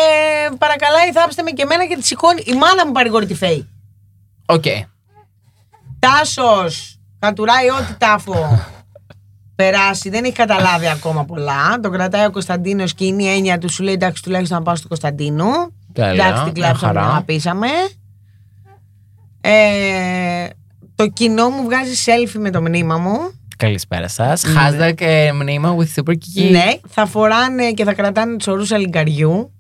[0.59, 2.43] Παρακαλάει, θάψτε με και εμένα και τη σηκώνει.
[2.47, 3.69] Η μάνα μου παρηγορεί τη Φέη.
[4.47, 4.65] Οκ.
[5.99, 8.67] Τάσος κατουράει ό,τι τάφο
[9.55, 10.11] περάσει.
[10.11, 11.81] Δεν έχει καταλάβει ακόμα πολλά.
[11.83, 13.71] Τον κρατάει ο Κωνσταντίνος και είναι η έννοια του.
[13.73, 15.45] Σου λέει εντάξει, τουλάχιστον να πάω στο Κωνσταντίνο.
[15.93, 17.07] Τέλεια, Εντάξει, την μια κλάψαμε, την χαρά.
[17.13, 17.69] αγαπήσαμε.
[19.41, 20.47] Ε,
[20.95, 23.17] το κοινό μου βγάζει selfie με το μνήμα μου.
[23.57, 24.45] Καλησπέρα σας.
[24.47, 26.51] Hashtag ε, μνήμα with super kiki.
[26.51, 29.53] Ναι, θα φοράνε και θα κρατάνε τους ορούς αλιγκαριού.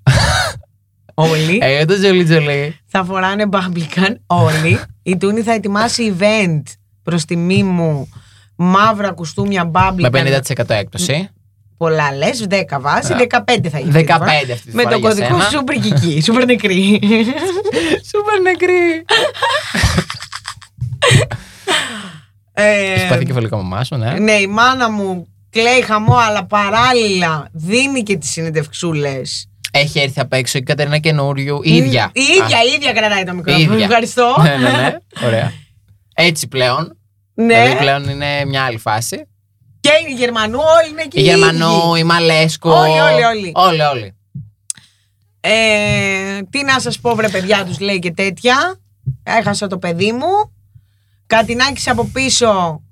[1.14, 1.58] όλοι.
[1.62, 2.78] Ε, το τζολί τζολί.
[2.86, 4.80] θα φοράνε μπάμπλικαν όλοι.
[5.02, 6.62] Η Τούνη θα ετοιμάσει event
[7.02, 8.08] προς τιμή μου.
[8.56, 10.26] Μαύρα κουστούμια Με μπάμπλικαν.
[10.26, 11.28] 50% έκπτωση.
[11.76, 13.94] Πολλά λες, 10 βάζεις, 15 θα γίνεις.
[13.94, 15.48] 15 αυτή τη Με φορά το για κωδικό σένα.
[15.50, 17.00] σούπερ κική, σούπερ νεκρή.
[18.10, 19.04] Σούπερ νεκρή.
[22.52, 24.12] Ε, Έχει πάθει κεφαλικό μαμά σου, ναι.
[24.18, 29.20] Ναι, η μάνα μου κλαίει χαμό, αλλά παράλληλα δίνει και τι συνεντευξούλε.
[29.70, 31.60] Έχει έρθει απ' έξω η Κατερίνα καινούριου.
[31.62, 32.10] Η ίδια.
[32.12, 33.72] Η ίδια, η ίδια κρατάει το Η μικρόφωνο.
[33.72, 33.84] ίδια.
[33.84, 34.34] Ευχαριστώ.
[34.42, 34.96] ναι, ναι, ναι.
[35.26, 35.52] Ωραία.
[36.14, 36.96] Έτσι πλέον.
[37.46, 37.62] Ναι.
[37.62, 39.26] Δηλαδή πλέον είναι μια άλλη φάση.
[39.80, 41.18] Και η Γερμανού, όλοι είναι εκεί.
[41.18, 42.00] Η οι Γερμανού, ίδιοι.
[42.00, 42.70] η Μαλέσκο.
[42.70, 43.52] Όλοι, όλοι, όλοι.
[43.54, 44.16] Όλοι, όλοι.
[45.44, 48.80] Ε, τι να σας πω βρε παιδιά τους λέει και τέτοια
[49.22, 50.52] Έχασα το παιδί μου
[51.26, 52.82] Κατινάκης από πίσω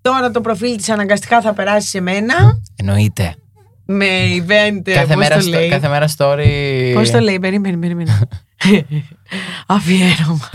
[0.00, 2.34] Τώρα το προφίλ της αναγκαστικά θα περάσει σε μένα
[2.76, 3.34] Εννοείται.
[3.86, 4.06] Με
[4.36, 6.92] event ε, Κάθε πώς μέρα, το στο- λέει κάθε μέρα story.
[6.94, 8.18] Πώς το λέει, περίμενε, περίμενε
[9.66, 10.50] Αφιέρωμα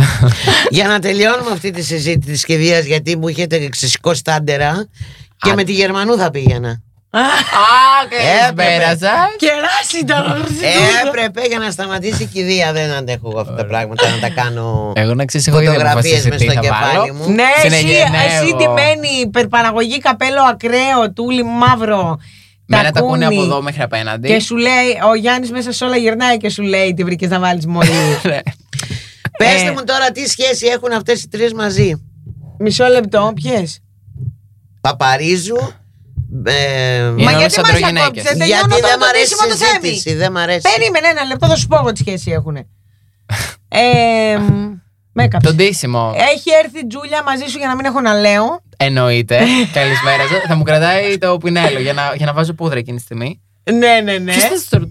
[0.70, 4.88] Για να τελειώνουμε αυτή τη συζήτηση της κηδείας, γιατί μου είχετε ξεσηκώσει τα άντερα.
[5.38, 5.56] Και Α.
[5.56, 6.82] με τη Γερμανού θα πήγαινα.
[7.12, 7.20] Α,
[8.10, 9.36] καλησπέρα σα.
[9.36, 10.14] Κεράσει το
[11.08, 12.74] Έπρεπε για να σταματήσει η κηδεία.
[12.74, 14.92] Δεν αντέχω εγώ αυτά τα πράγματα να τα κάνω.
[14.96, 17.14] Εγώ να ξέρεις, έχω ήδη Φωτογραφίες αποφασίσει μες τι στο θα κεφάλι βάλω.
[17.14, 17.30] μου.
[17.34, 18.22] Ναι, εσύ, Συνεγενναίω.
[18.22, 22.20] εσύ τιμένη υπερπαραγωγή καπέλο ακραίο, τούλι μαύρο.
[22.78, 23.38] Μένα τα ακούνε τακούνι.
[23.40, 24.28] από εδώ μέχρι απέναντι.
[24.28, 27.40] Και σου λέει, ο Γιάννης μέσα σε όλα γυρνάει και σου λέει τι βρήκες να
[27.40, 27.90] βάλεις μόλις.
[28.24, 28.40] Ναι.
[29.38, 29.72] Πετε Ε.
[29.72, 31.94] μου τώρα τι σχέση έχουν αυτές οι τρεις μαζί.
[32.60, 33.64] Μισό λεπτό, ποιε.
[34.82, 35.58] Παπαρίζου.
[36.46, 38.02] Ε, Είναι Μα όλες γιατί μας αντρογυναίκες.
[38.02, 39.88] ακόψετε, τελειώνω γιατί το- δεν το μ' αρέσει ντύσιμο η του Θέμη.
[39.88, 40.16] συζήτηση.
[40.16, 40.62] Δεν μ' αρέσει.
[40.76, 42.56] Περίμενε ένα λεπτό, θα σου πω εγώ τι σχέση έχουν.
[43.68, 44.38] Ε,
[45.12, 45.52] με έκαψες.
[45.52, 46.14] Το ντύσιμο.
[46.34, 48.64] Έχει έρθει η Τζούλια μαζί σου για να μην έχω να λέω.
[48.82, 49.38] Εννοείται.
[49.74, 50.42] Καλησπέρα σας.
[50.48, 53.42] Θα μου κρατάει το πινέλο για να, για να βάζω πούδρα εκείνη τη στιγμή.
[53.72, 54.34] Ναι, ναι, ναι.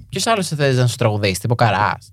[0.08, 2.12] Ποιος άλλος θες να σου τραγουδήσει, τύπο καράς;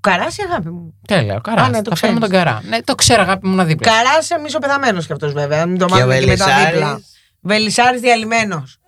[0.00, 1.66] Καράσει αγάπη μου; Τέλεια, ο καράς.
[1.66, 2.46] Α, ναι, το θα φέρουμε τον ξέρεις.
[2.46, 2.62] καρά.
[2.68, 3.90] Ναι, το ξέρω, αγάπη μου να δίπλα.
[3.92, 5.66] Καράσε μισοπεθαμένο κι αυτός βέβαια.
[5.66, 6.72] Μην το Και ο μάθουμε και μετά Βελισσάρης.
[6.78, 7.00] δίπλα.
[7.40, 8.78] Βελισσάρη διαλυμένος.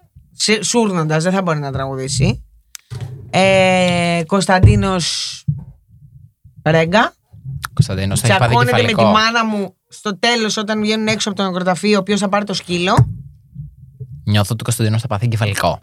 [0.61, 2.45] Σούρνοντας, δεν θα μπορεί να τραγουδήσει.
[3.31, 5.45] Ε, Κωνσταντίνος
[6.65, 7.13] Ρέγκα.
[7.75, 9.19] Κωνσταντίνος, θα έχει πάθει Τσακώνεται με τη κεφαλικό.
[9.19, 12.03] μάνα μου στο τέλος όταν βγαίνουν έξω από το νεκροταφείο.
[12.03, 12.95] Ποιο θα πάρει το σκύλο.
[14.25, 15.79] Νιώθω ότι ο Κωνσταντίνος θα πάθει κεφαλικό.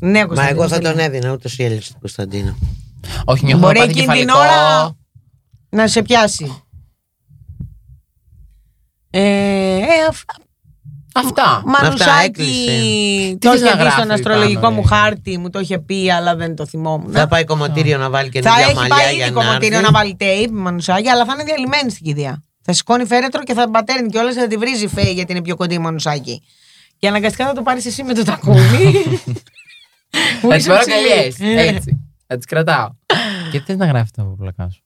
[0.00, 0.90] Ναι, Μα Κωνσταντίνος εγώ θα τελικά.
[0.90, 2.56] τον έδινα ούτως ή άλλως στον Κωνσταντίνο.
[3.24, 4.54] Όχι, νιώθω Μπορεί ότι θα πάθει εκείνη την κεφαλικό.
[4.54, 4.96] ώρα
[5.70, 6.62] να σε πιάσει.
[9.10, 10.30] Ε, ε, αυ-
[11.14, 11.62] Αυτά.
[11.66, 12.70] Μανουσάκι, έκλεισε.
[13.32, 14.94] Τι το θες να είχε δει γράφει στον αστρολογικό πάνω, μου ρε.
[14.96, 17.12] χάρτη, μου το είχε πει, αλλά δεν το θυμόμουν.
[17.12, 19.78] Θα πάει κομμωτήριο να βάλει και Θα μια έχει μαλλιά πάει για ήδη να κομμωτήριο
[19.78, 19.90] έρθει.
[19.92, 22.44] να βάλει tape, μανουσάκι, αλλά θα είναι διαλυμένη στην κηδεία.
[22.62, 25.56] Θα σηκώνει φέρετρο και θα πατέρνει και όλα θα τη βρίζει φέη γιατί είναι πιο
[25.56, 26.42] κοντή η μανουσάκι.
[26.98, 28.92] Και αναγκαστικά θα το πάρεις εσύ με το τακούνι.
[30.40, 31.32] Που Θα τις είσαι πάρω ψηλή.
[31.38, 31.68] καλιέ.
[31.68, 32.12] Έτσι.
[32.26, 32.88] Θα τις κρατάω.
[33.50, 34.82] Και τι θες να γράφεις το πλακά σου.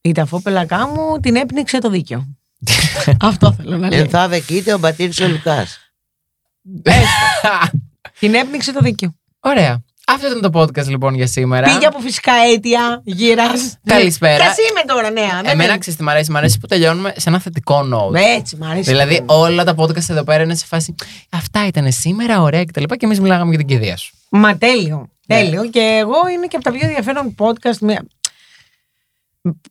[0.00, 2.36] Η ταφόπελακά μου την έπνιξε το δίκιο.
[3.20, 3.98] Αυτό θέλω να λέω.
[4.00, 5.78] Ενθάδε κοίτα ο Μπατήρης ο Λουκάς.
[8.20, 9.14] Την έπνιξε το δίκιο.
[9.40, 9.84] Ωραία.
[10.12, 11.72] Αυτό ήταν το podcast λοιπόν για σήμερα.
[11.72, 13.78] Πήγε από φυσικά αίτια, γύρας.
[13.84, 14.44] Καλησπέρα.
[14.44, 15.40] Κι είμαι τώρα, νέα.
[15.42, 15.78] δεν Εμένα είναι.
[15.78, 18.14] ξέρεις τι μ' αρέσει; Μ' αρέσει που τελειώνουμε σε ένα θετικό note.
[18.38, 18.90] Έτσι, μ' αρέσει.
[18.90, 20.94] Δηλαδή όλα τα podcast εδώ πέρα είναι σε φάση
[21.30, 22.82] Αυτά ήταν σήμερα, ωραία κτλ.
[22.84, 24.14] Και εμείς μιλάγαμε για την κηδεία σου.
[24.28, 25.08] Μα τέλειο.
[25.26, 25.36] Ναι.
[25.36, 25.66] Τέλειο.
[25.68, 27.98] Και εγώ είναι και από τα πιο ενδιαφέρον podcast με-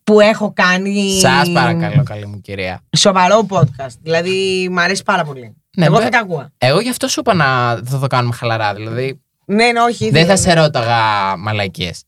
[0.04, 1.18] που έχω κάνει.
[1.20, 2.82] Σας παρακαλώ, καλή μου κυρία.
[2.96, 3.94] Σοβαρό podcast.
[4.02, 5.54] Δηλαδή, μ' αρέσει πάρα πολύ.
[5.76, 6.48] Ναι, εγώ μπε- θα τα ακούω.
[6.58, 7.46] Εγώ γι' αυτό σου είπα να
[7.84, 8.74] θα το κάνουμε χαλαρά.
[8.74, 9.20] Δηλαδή
[9.50, 10.10] Ναι, ναι, όχι.
[10.10, 12.02] δεν θα σε ρώταγα μαλακίες.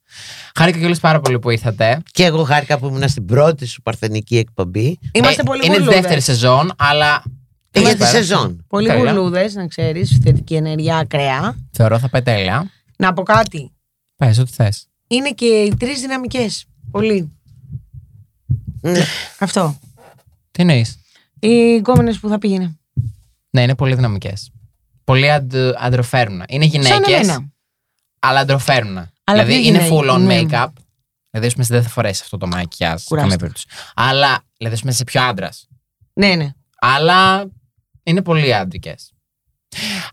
[0.55, 2.01] Χάρηκα κιόλας πάρα πολύ που ήρθατε.
[2.11, 4.99] Και εγώ χάρηκα που ήμουν στην πρώτη σου παρθενική εκπομπή.
[5.11, 6.01] Είμαστε Ε, πολύ Είναι τη γουρλούδες.
[6.01, 7.23] δεύτερη σεζόν, αλλά.
[7.71, 8.09] Ε, για τη Καλησπέρα.
[8.23, 8.65] σεζόν.
[8.67, 9.11] Πολύ Καλά.
[9.11, 10.19] γουρλούδε, να ξέρεις.
[10.23, 11.55] Θετική ενέργεια, ακραία.
[11.71, 12.71] Θεωρώ θα πάει τέλεια.
[12.97, 13.71] Να πω κάτι.
[14.15, 14.87] Πες ό,τι θες.
[15.07, 16.65] Είναι και οι τρεις δυναμικές.
[16.91, 17.31] Πολύ.
[18.81, 19.03] Ναι.
[19.39, 19.79] Αυτό.
[20.51, 20.99] Τι εννοείς;
[21.39, 22.77] Οι κόμενε που θα πήγαινε.
[23.49, 24.51] Ναι, είναι πολύ δυναμικές.
[25.03, 26.45] Πολύ αντ, αντροφέρουνα.
[26.47, 27.51] Είναι Σαν γυναίκες, εμένα.
[28.19, 29.11] αλλά αντροφέρουνα.
[29.23, 30.41] Αλλά δηλαδή ποιο είναι γυναίκες, full on ναι.
[30.41, 30.67] make-up.
[31.29, 33.01] Δηλαδή, ας πούμε, δεν θα φορέσεις αυτό το μακιάζ.
[33.01, 33.15] σε Κουράστηκα.
[33.15, 33.65] Καμία περίπτωση.
[33.95, 35.67] Αλλά, δηλαδή, ας πούμε, είσαι πιο άντρας.
[36.13, 36.49] Ναι, ναι.
[36.79, 37.49] Αλλά
[38.03, 38.95] είναι πολύ άντρικε.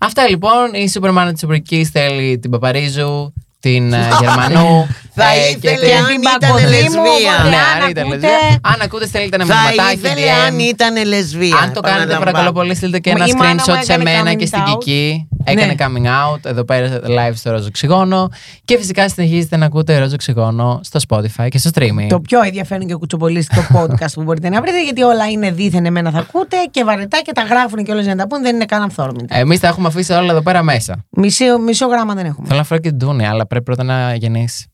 [0.01, 0.75] Αυτά λοιπόν.
[0.75, 4.87] Η Superman της Σουμπρική θέλει την Παπαρίζου, την ε, Γερμανού.
[5.23, 7.35] Θα ε, ήθελε και αν την ήταν Παγκοδήμου, λεσβία.
[7.39, 8.59] οπότε- Ναι, αν αν ήταν ακούτε- λεσβία.
[8.73, 9.97] Αν ακούτε, στέλνετε ένα Θα μηνυματάκι.
[9.97, 10.45] ήθελε DM.
[10.47, 11.57] αν ήταν λεσβία.
[11.63, 12.25] Αν το κάνετε, Επαναλαμβάνω.
[12.25, 14.47] παρακαλώ πολύ, στείλτε και Μα ένα η μάνα μου screenshot σε έκανε μένα coming και
[14.47, 14.69] στην out.
[14.79, 15.05] Κική.
[15.45, 15.75] Έκανε Ναι.
[15.85, 16.87] coming out εδώ πέρα
[17.19, 18.29] live στο Ρόζο Ξυγόνο.
[18.65, 22.07] Και φυσικά συνεχίζετε να ακούτε Ρόζο Ξυγόνο στο Spotify και στο streaming.
[22.09, 26.11] Το πιο ενδιαφέρον και κουτσομπολίστικο podcast που μπορείτε να βρείτε, γιατί όλα είναι δίθεν εμένα
[26.11, 28.83] θα ακούτε και βαρετά και τα γράφουν και όλες να τα πούν, δεν είναι καν
[28.83, 29.37] αυθόρμητα.
[29.37, 31.05] Εμείς τα έχουμε αφήσει όλα εδώ πέρα μέσα.
[31.11, 32.47] Μισό, μισό γράμμα δεν έχουμε.
[32.47, 34.67] Θέλω να φέρω και την Τούνη, αλλά πρέπει πρώτα να γεννήσεις.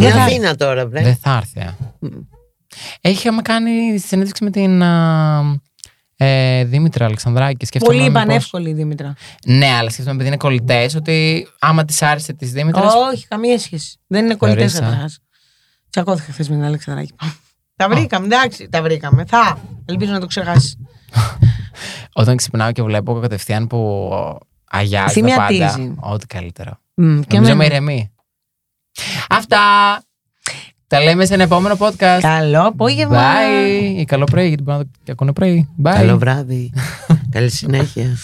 [0.00, 1.02] Είναι Δεν θα- Αθήνα τώρα, βρε.
[1.02, 1.60] Δεν θα έρθει.
[1.60, 1.76] α.
[3.00, 5.60] Είχαμε κάνει συνέντευξη με την α,
[6.16, 7.56] ε, Δήμητρα Αλεξανδράκη.
[7.56, 9.14] και σκέφτομαι Πολύ μήπως- πανεύκολη η Δήμητρα.
[9.46, 12.82] Ναι, αλλά σκέφτομαι επειδή είναι κολλητές ότι άμα της άρεσε της Δήμητρα.
[13.12, 13.98] Όχι, καμία σχέση.
[14.06, 15.18] Δεν είναι κολλητές Θεωρείς, α; καταρχάς.
[15.90, 17.12] Τσακώθηκα χθες με την Αλεξανδράκη.
[17.76, 19.24] τα βρήκαμε, εντάξει, τα βρήκαμε.
[19.24, 19.58] Θα.
[19.84, 20.76] Ελπίζω να το ξεχάσεις.
[22.12, 24.10] Όταν ξυπνάω και βλέπω κατευθείαν που
[24.70, 25.46] αγιάζει τα πάντα.
[25.46, 25.94] Θυμιατίζει.
[26.00, 26.78] Ό,τι καλύτερο.
[26.94, 27.64] Μμ, και Νομίζω με εμένα.
[27.64, 28.10] ηρεμεί.
[29.28, 29.58] Αυτά.
[30.88, 32.18] Τα λέμε σε ένα επόμενο podcast.
[32.20, 33.18] Καλό απόγευμα.
[33.18, 33.98] Bye.
[33.98, 35.68] Ή καλό πρωί, γιατί μπορεί να το ακούνε πρωί.
[35.82, 35.92] Bye.
[35.94, 36.72] Καλό βράδυ.
[37.34, 38.16] Καλή συνέχεια.